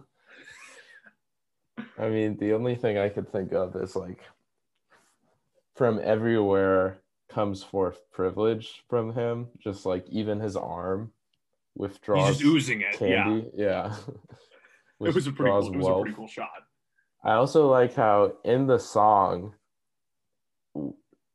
I 1.97 2.09
mean, 2.09 2.37
the 2.39 2.55
only 2.55 2.75
thing 2.75 2.99
I 2.99 3.09
could 3.09 3.31
think 3.31 3.53
of 3.53 3.77
is 3.77 3.95
like 3.95 4.21
from 5.77 6.01
everywhere 6.03 7.01
comes 7.29 7.63
forth 7.63 8.01
privilege 8.13 8.83
from 8.89 9.15
him. 9.15 9.49
Just 9.59 9.87
like 9.87 10.05
even 10.09 10.41
his 10.41 10.57
arm 10.57 11.13
withdraws. 11.77 12.29
He's 12.29 12.39
just 12.39 12.47
oozing 12.47 12.81
it. 12.81 12.99
Candy. 12.99 13.49
Yeah. 13.57 13.95
yeah. 13.97 13.97
it 15.07 15.15
was 15.15 15.27
a 15.27 15.33
pretty 15.33 15.51
cool, 15.51 15.73
it 15.73 15.77
was 15.77 15.87
a 15.87 16.01
pretty 16.01 16.17
cool 16.17 16.29
shot. 16.29 16.49
I 17.25 17.35
also 17.35 17.69
like 17.69 17.95
how 17.95 18.33
in 18.45 18.67
the 18.67 18.79
song, 18.79 19.55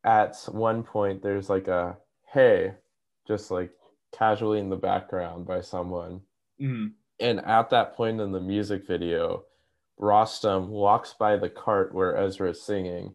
at 0.03 0.35
one 0.49 0.83
point, 0.83 1.21
there's 1.21 1.49
like 1.49 1.67
a 1.67 1.97
hey, 2.31 2.73
just 3.27 3.51
like 3.51 3.71
casually 4.11 4.59
in 4.59 4.69
the 4.69 4.75
background 4.75 5.45
by 5.45 5.61
someone. 5.61 6.21
Mm-hmm. 6.61 6.87
And 7.19 7.39
at 7.45 7.69
that 7.69 7.95
point 7.95 8.19
in 8.19 8.31
the 8.31 8.41
music 8.41 8.87
video, 8.87 9.43
Rostam 9.99 10.67
walks 10.67 11.13
by 11.13 11.37
the 11.37 11.49
cart 11.49 11.93
where 11.93 12.17
Ezra 12.17 12.49
is 12.49 12.61
singing 12.61 13.13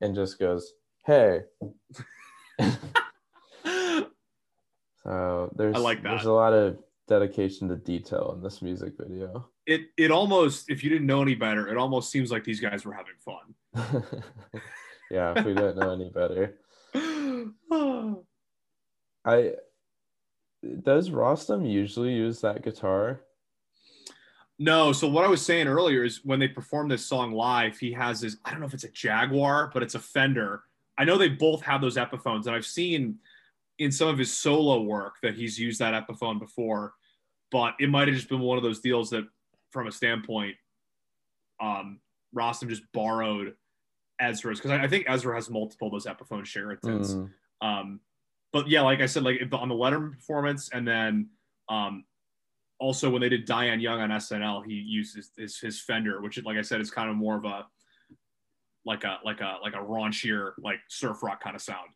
and 0.00 0.14
just 0.14 0.38
goes, 0.38 0.72
Hey. 1.04 1.42
so 5.02 5.50
there's 5.54 5.76
I 5.76 5.78
like 5.78 6.02
that. 6.02 6.08
there's 6.10 6.24
a 6.24 6.32
lot 6.32 6.54
of 6.54 6.78
dedication 7.06 7.68
to 7.68 7.76
detail 7.76 8.32
in 8.36 8.42
this 8.42 8.62
music 8.62 8.94
video. 8.98 9.48
It 9.66 9.82
it 9.98 10.10
almost, 10.10 10.70
if 10.70 10.82
you 10.82 10.90
didn't 10.90 11.06
know 11.06 11.22
any 11.22 11.34
better, 11.34 11.68
it 11.68 11.76
almost 11.76 12.10
seems 12.10 12.30
like 12.30 12.44
these 12.44 12.60
guys 12.60 12.84
were 12.84 12.94
having 12.94 13.14
fun. 13.24 14.22
yeah, 15.10 15.34
if 15.36 15.44
we 15.44 15.54
don't 15.54 15.76
know 15.76 15.92
any 15.92 16.10
better. 16.10 16.56
I 19.24 19.54
does 20.82 21.10
Rostam 21.10 21.70
usually 21.70 22.14
use 22.14 22.40
that 22.40 22.62
guitar? 22.62 23.20
No, 24.58 24.92
so 24.92 25.08
what 25.08 25.24
I 25.24 25.28
was 25.28 25.44
saying 25.44 25.66
earlier 25.66 26.04
is 26.04 26.24
when 26.24 26.38
they 26.38 26.48
perform 26.48 26.88
this 26.88 27.04
song 27.04 27.32
live, 27.32 27.78
he 27.78 27.92
has 27.92 28.20
his 28.20 28.38
I 28.44 28.50
don't 28.50 28.60
know 28.60 28.66
if 28.66 28.74
it's 28.74 28.84
a 28.84 28.90
Jaguar, 28.90 29.70
but 29.72 29.82
it's 29.82 29.94
a 29.94 30.00
Fender. 30.00 30.62
I 30.96 31.04
know 31.04 31.18
they 31.18 31.28
both 31.28 31.62
have 31.62 31.80
those 31.80 31.96
Epiphones, 31.96 32.46
and 32.46 32.54
I've 32.54 32.66
seen 32.66 33.18
in 33.78 33.90
some 33.90 34.08
of 34.08 34.18
his 34.18 34.32
solo 34.32 34.82
work 34.82 35.16
that 35.22 35.34
he's 35.34 35.58
used 35.58 35.80
that 35.80 36.06
Epiphone 36.06 36.38
before, 36.38 36.94
but 37.50 37.74
it 37.80 37.90
might 37.90 38.06
have 38.06 38.16
just 38.16 38.28
been 38.28 38.40
one 38.40 38.56
of 38.56 38.62
those 38.62 38.80
deals 38.80 39.10
that, 39.10 39.24
from 39.70 39.88
a 39.88 39.92
standpoint, 39.92 40.54
um, 41.60 41.98
Rostam 42.34 42.68
just 42.68 42.84
borrowed 42.92 43.54
Ezra's 44.20 44.58
because 44.58 44.70
I, 44.70 44.84
I, 44.84 44.88
think 44.88 45.06
Ezra 45.08 45.34
has 45.34 45.50
multiple 45.50 45.88
of 45.88 45.92
those 45.92 46.06
Epiphone 46.06 46.42
Sheratons. 46.42 47.14
Mm. 47.14 47.30
Um, 47.60 48.00
but 48.52 48.68
yeah, 48.68 48.82
like 48.82 49.00
I 49.00 49.06
said, 49.06 49.24
like 49.24 49.40
on 49.52 49.68
the 49.68 49.74
Letterman 49.74 50.12
performance, 50.12 50.70
and 50.72 50.86
then 50.86 51.30
um, 51.68 52.04
also 52.78 53.10
when 53.10 53.20
they 53.20 53.28
did 53.28 53.44
Diane 53.44 53.80
Young 53.80 54.00
on 54.00 54.10
SNL, 54.10 54.64
he 54.64 54.74
used 54.74 55.16
his, 55.16 55.30
his, 55.36 55.58
his 55.58 55.80
Fender, 55.80 56.20
which, 56.20 56.42
like 56.44 56.56
I 56.56 56.62
said, 56.62 56.80
is 56.80 56.90
kind 56.90 57.10
of 57.10 57.16
more 57.16 57.36
of 57.36 57.44
a 57.44 57.66
like 58.86 59.04
a 59.04 59.18
like 59.24 59.40
a 59.40 59.56
like 59.62 59.74
a 59.74 59.78
raunchier 59.78 60.52
like 60.58 60.78
surf 60.88 61.22
rock 61.22 61.42
kind 61.42 61.56
of 61.56 61.62
sound. 61.62 61.88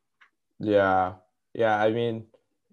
Yeah, 0.58 1.14
yeah. 1.54 1.78
I 1.78 1.90
mean, 1.90 2.26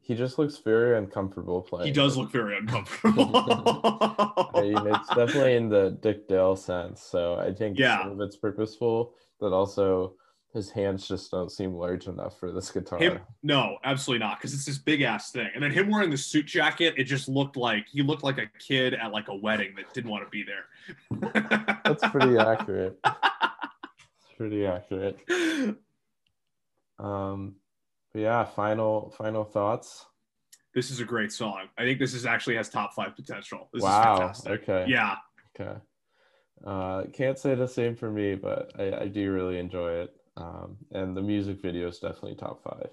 he 0.05 0.13
just 0.13 0.37
looks 0.37 0.59
very 0.59 0.99
uncomfortable 0.99 1.63
playing. 1.63 1.87
He 1.87 1.91
does 1.91 2.15
look 2.15 2.31
very 2.31 2.55
uncomfortable. 2.55 3.31
I 3.33 4.61
mean, 4.61 4.77
it's 4.85 5.09
definitely 5.09 5.55
in 5.55 5.67
the 5.67 5.97
Dick 5.99 6.27
Dale 6.27 6.55
sense. 6.55 7.01
So 7.01 7.39
I 7.39 7.51
think 7.51 7.79
yeah. 7.79 8.03
some 8.03 8.11
of 8.11 8.21
it's 8.21 8.35
purposeful, 8.35 9.15
but 9.39 9.51
also 9.51 10.13
his 10.53 10.69
hands 10.69 11.07
just 11.07 11.31
don't 11.31 11.51
seem 11.51 11.73
large 11.73 12.05
enough 12.05 12.39
for 12.39 12.51
this 12.51 12.69
guitar. 12.69 12.99
Him, 12.99 13.19
no, 13.41 13.79
absolutely 13.83 14.23
not, 14.23 14.37
because 14.37 14.53
it's 14.53 14.65
this 14.65 14.77
big 14.77 15.01
ass 15.01 15.31
thing. 15.31 15.49
And 15.55 15.63
then 15.63 15.71
him 15.71 15.89
wearing 15.89 16.11
the 16.11 16.17
suit 16.17 16.45
jacket, 16.45 16.93
it 16.97 17.05
just 17.05 17.27
looked 17.27 17.57
like 17.57 17.87
he 17.91 18.03
looked 18.03 18.23
like 18.23 18.37
a 18.37 18.45
kid 18.59 18.93
at 18.93 19.11
like 19.11 19.27
a 19.29 19.35
wedding 19.35 19.73
that 19.75 19.91
didn't 19.95 20.11
want 20.11 20.23
to 20.23 20.29
be 20.29 20.43
there. 20.43 21.31
That's 21.83 22.07
pretty 22.09 22.37
accurate. 22.37 22.99
It's 23.03 24.37
pretty 24.37 24.67
accurate. 24.67 25.17
Um, 26.99 27.55
yeah, 28.15 28.45
final 28.45 29.13
final 29.17 29.43
thoughts. 29.43 30.05
This 30.73 30.91
is 30.91 30.99
a 30.99 31.05
great 31.05 31.31
song. 31.31 31.67
I 31.77 31.83
think 31.83 31.99
this 31.99 32.13
is 32.13 32.25
actually 32.25 32.55
has 32.55 32.69
top 32.69 32.93
five 32.93 33.15
potential. 33.15 33.69
This 33.73 33.83
wow. 33.83 34.33
Okay. 34.45 34.85
Yeah. 34.87 35.15
Okay. 35.59 35.79
Uh, 36.65 37.03
can't 37.13 37.37
say 37.37 37.55
the 37.55 37.67
same 37.67 37.95
for 37.95 38.09
me, 38.09 38.35
but 38.35 38.71
I, 38.77 39.03
I 39.03 39.07
do 39.07 39.31
really 39.31 39.59
enjoy 39.59 39.91
it. 39.91 40.15
Um, 40.37 40.77
and 40.91 41.15
the 41.15 41.21
music 41.21 41.61
video 41.61 41.87
is 41.87 41.99
definitely 41.99 42.35
top 42.35 42.61
5 42.61 42.89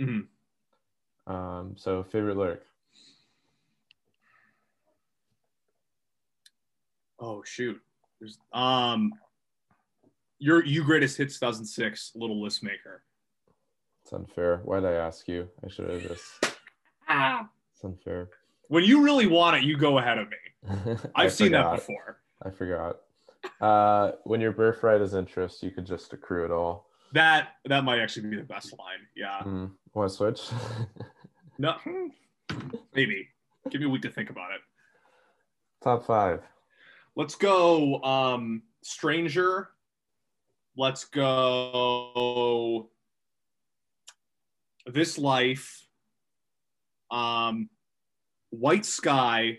mm-hmm. 0.00 1.32
um, 1.32 1.74
so 1.76 2.04
favorite 2.04 2.36
lyric. 2.36 2.62
Oh 7.18 7.42
shoot. 7.42 7.80
There's 8.20 8.38
um 8.52 9.12
your 10.38 10.64
you 10.64 10.84
greatest 10.84 11.16
hits 11.16 11.34
2006 11.34 12.12
little 12.14 12.40
list 12.40 12.62
maker. 12.62 13.02
It's 14.06 14.12
unfair. 14.12 14.58
Why'd 14.58 14.84
I 14.84 14.92
ask 14.92 15.26
you? 15.26 15.48
I 15.64 15.68
should 15.68 15.90
have 15.90 16.00
just 16.00 16.54
ah. 17.08 17.48
It's 17.74 17.82
unfair. 17.82 18.28
When 18.68 18.84
you 18.84 19.02
really 19.02 19.26
want 19.26 19.56
it, 19.56 19.64
you 19.64 19.76
go 19.76 19.98
ahead 19.98 20.18
of 20.18 20.28
me. 20.28 20.96
I've 21.16 21.32
seen 21.32 21.50
that 21.50 21.74
before. 21.74 22.18
I 22.40 22.50
forgot. 22.50 22.98
Uh, 23.60 24.12
when 24.22 24.40
your 24.40 24.52
birthright 24.52 25.00
is 25.00 25.14
interest, 25.14 25.60
you 25.64 25.72
could 25.72 25.84
just 25.84 26.12
accrue 26.12 26.44
it 26.44 26.52
all. 26.52 26.88
That 27.14 27.54
that 27.64 27.82
might 27.82 27.98
actually 27.98 28.28
be 28.28 28.36
the 28.36 28.44
best 28.44 28.72
line. 28.78 29.08
Yeah. 29.16 29.40
Mm. 29.44 29.72
Want 29.92 30.08
to 30.08 30.16
switch? 30.16 30.40
no, 31.58 31.74
maybe. 32.94 33.26
Give 33.70 33.80
me 33.80 33.88
a 33.88 33.90
week 33.90 34.02
to 34.02 34.10
think 34.10 34.30
about 34.30 34.52
it. 34.52 34.60
Top 35.82 36.06
five. 36.06 36.42
Let's 37.16 37.34
go. 37.34 38.00
Um, 38.04 38.62
Stranger. 38.82 39.70
Let's 40.76 41.06
go. 41.06 42.88
This 44.86 45.18
life. 45.18 45.86
Um, 47.10 47.68
White 48.50 48.84
Sky 48.84 49.58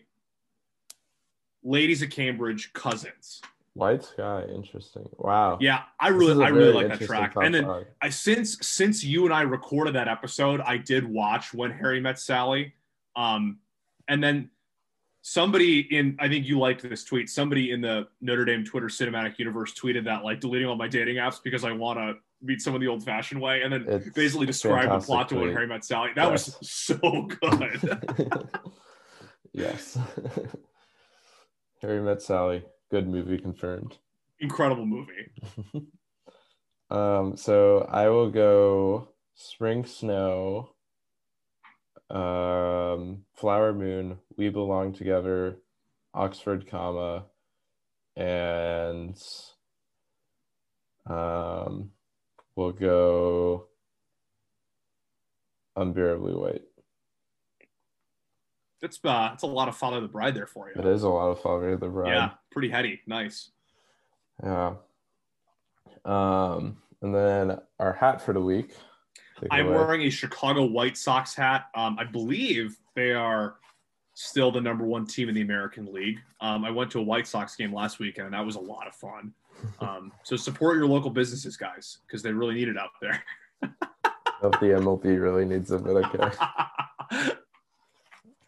ladies 1.64 2.02
at 2.02 2.10
Cambridge, 2.10 2.74
cousins. 2.74 3.42
White 3.74 4.04
Sky, 4.04 4.44
interesting. 4.54 5.08
Wow. 5.18 5.60
Yeah, 5.62 5.84
I 6.00 6.08
really, 6.08 6.44
I 6.44 6.50
really 6.50 6.74
like 6.74 6.88
that 6.88 7.06
track. 7.06 7.36
And 7.36 7.54
then 7.54 7.86
I 8.02 8.10
since 8.10 8.58
since 8.66 9.04
you 9.04 9.26
and 9.26 9.34
I 9.34 9.42
recorded 9.42 9.94
that 9.94 10.08
episode, 10.08 10.62
I 10.62 10.78
did 10.78 11.08
watch 11.08 11.54
When 11.54 11.72
Harry 11.72 12.00
Met 12.00 12.20
Sally. 12.20 12.74
Um, 13.16 13.60
and 14.08 14.24
then 14.24 14.50
somebody 15.22 15.82
in 15.96 16.18
I 16.20 16.28
think 16.28 16.48
you 16.48 16.58
liked 16.58 16.82
this 16.82 17.04
tweet. 17.04 17.30
Somebody 17.30 17.72
in 17.72 17.82
the 17.82 18.08
Notre 18.20 18.46
Dame 18.46 18.66
Twitter 18.66 18.88
cinematic 18.88 19.38
universe 19.38 19.74
tweeted 19.74 20.06
that 20.06 20.24
like 20.24 20.40
deleting 20.40 20.68
all 20.68 20.76
my 20.76 20.88
dating 20.88 21.18
apps 21.18 21.38
because 21.44 21.64
I 21.64 21.72
want 21.72 22.00
to 22.00 22.16
meet 22.42 22.62
someone 22.62 22.82
the 22.82 22.88
old-fashioned 22.88 23.42
way, 23.42 23.62
and 23.62 23.74
then 23.74 23.86
it's 23.88 24.10
basically 24.10 24.46
describe 24.46 24.90
the 24.90 25.06
plot 25.06 25.30
to 25.30 25.36
when 25.36 25.52
Harry 25.52 25.68
met 25.68 25.84
Sally. 25.84 26.12
That 26.16 26.30
yes. 26.30 26.58
was 26.60 26.70
so 26.70 27.24
good. 27.24 28.50
yes, 29.54 29.98
Harry 31.82 32.02
met 32.02 32.22
Sally. 32.22 32.64
Good 32.92 33.08
movie 33.08 33.38
confirmed. 33.38 33.98
Incredible 34.40 34.86
movie. 34.86 35.32
um, 36.90 37.36
so 37.36 37.88
I 37.90 38.10
will 38.10 38.30
go 38.30 39.10
Spring 39.36 39.86
Snow 39.86 40.70
um, 42.10 43.24
Flower 43.36 43.74
Moon, 43.74 44.20
We 44.38 44.50
Belong 44.50 44.94
Together, 44.94 45.58
Oxford 46.14 46.68
Comma, 46.68 47.26
and 48.16 49.22
um, 51.06 51.92
we'll 52.58 52.74
go 52.74 53.68
Unbearably 55.78 56.34
White. 56.34 56.64
It's 58.82 59.00
uh, 59.04 59.32
it's 59.34 59.44
a 59.44 59.48
lot 59.48 59.70
of 59.70 59.78
Father 59.78 60.02
the 60.02 60.08
Bride 60.10 60.36
there 60.36 60.46
for 60.46 60.70
you. 60.70 60.76
It 60.80 60.86
is 60.86 61.04
a 61.04 61.10
lot 61.10 61.30
of 61.30 61.42
Father 61.42 61.78
the 61.78 61.88
Bride. 61.88 62.14
Yeah, 62.14 62.32
pretty 62.52 62.70
heady. 62.70 63.00
Nice. 63.08 63.52
Yeah. 64.44 64.74
Um, 66.04 66.78
and 67.02 67.16
then 67.16 67.58
our 67.80 67.94
hat 67.94 68.22
for 68.22 68.34
the 68.34 68.42
week 68.42 68.74
I'm 69.52 69.68
wearing 69.68 70.02
a 70.02 70.10
Chicago 70.10 70.66
White 70.66 70.98
Sox 70.98 71.36
hat. 71.36 71.68
Um, 71.76 71.98
I 72.00 72.04
believe 72.04 72.78
they 72.96 73.14
are 73.14 73.56
still 74.14 74.52
the 74.52 74.62
number 74.62 74.84
one 74.84 75.06
team 75.06 75.30
in 75.30 75.36
the 75.36 75.42
American 75.42 75.92
League. 75.94 76.20
Um, 76.42 76.66
I 76.66 76.72
went 76.72 76.92
to 76.92 77.00
a 77.00 77.04
White 77.04 77.28
Sox 77.28 77.56
game 77.56 77.74
last 77.74 78.00
weekend, 78.00 78.28
and 78.28 78.34
that 78.34 78.46
was 78.46 78.56
a 78.56 78.60
lot 78.60 78.88
of 78.88 78.96
fun. 78.96 79.34
Um, 79.80 80.12
so 80.24 80.36
support 80.36 80.78
your 80.78 80.88
local 80.88 81.10
businesses, 81.10 81.58
guys, 81.58 82.00
because 82.06 82.24
they 82.24 82.32
really 82.32 82.56
need 82.56 82.68
it 82.68 82.78
out 82.78 82.92
there. 83.02 83.24
The 84.42 84.50
MLB 84.50 85.20
really 85.20 85.46
needs 85.46 85.72
it, 85.72 85.84
but 85.84 85.96
okay. 85.96 87.32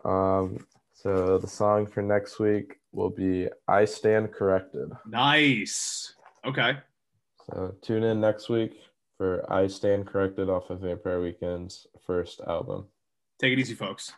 um, 0.05 0.64
so 0.93 1.39
the 1.39 1.47
song 1.47 1.88
for 1.88 2.03
next 2.03 2.39
week 2.39 2.80
will 2.91 3.10
be 3.10 3.47
"I 3.68 3.86
Stand 3.86 4.32
Corrected." 4.32 4.89
Nice. 5.07 6.14
Okay. 6.45 6.78
So 7.47 7.74
tune 7.82 8.03
in 8.03 8.22
next 8.22 8.49
week 8.49 8.80
for 9.18 9.51
I 9.51 9.68
Stand 9.68 10.05
Corrected 10.05 10.49
off 10.49 10.70
of 10.70 10.82
Vampire 10.82 11.22
Weekend's 11.22 11.88
first 12.05 12.41
album. 12.47 12.86
Take 13.39 13.53
it 13.53 13.60
easy, 13.60 13.74
folks. 13.74 14.14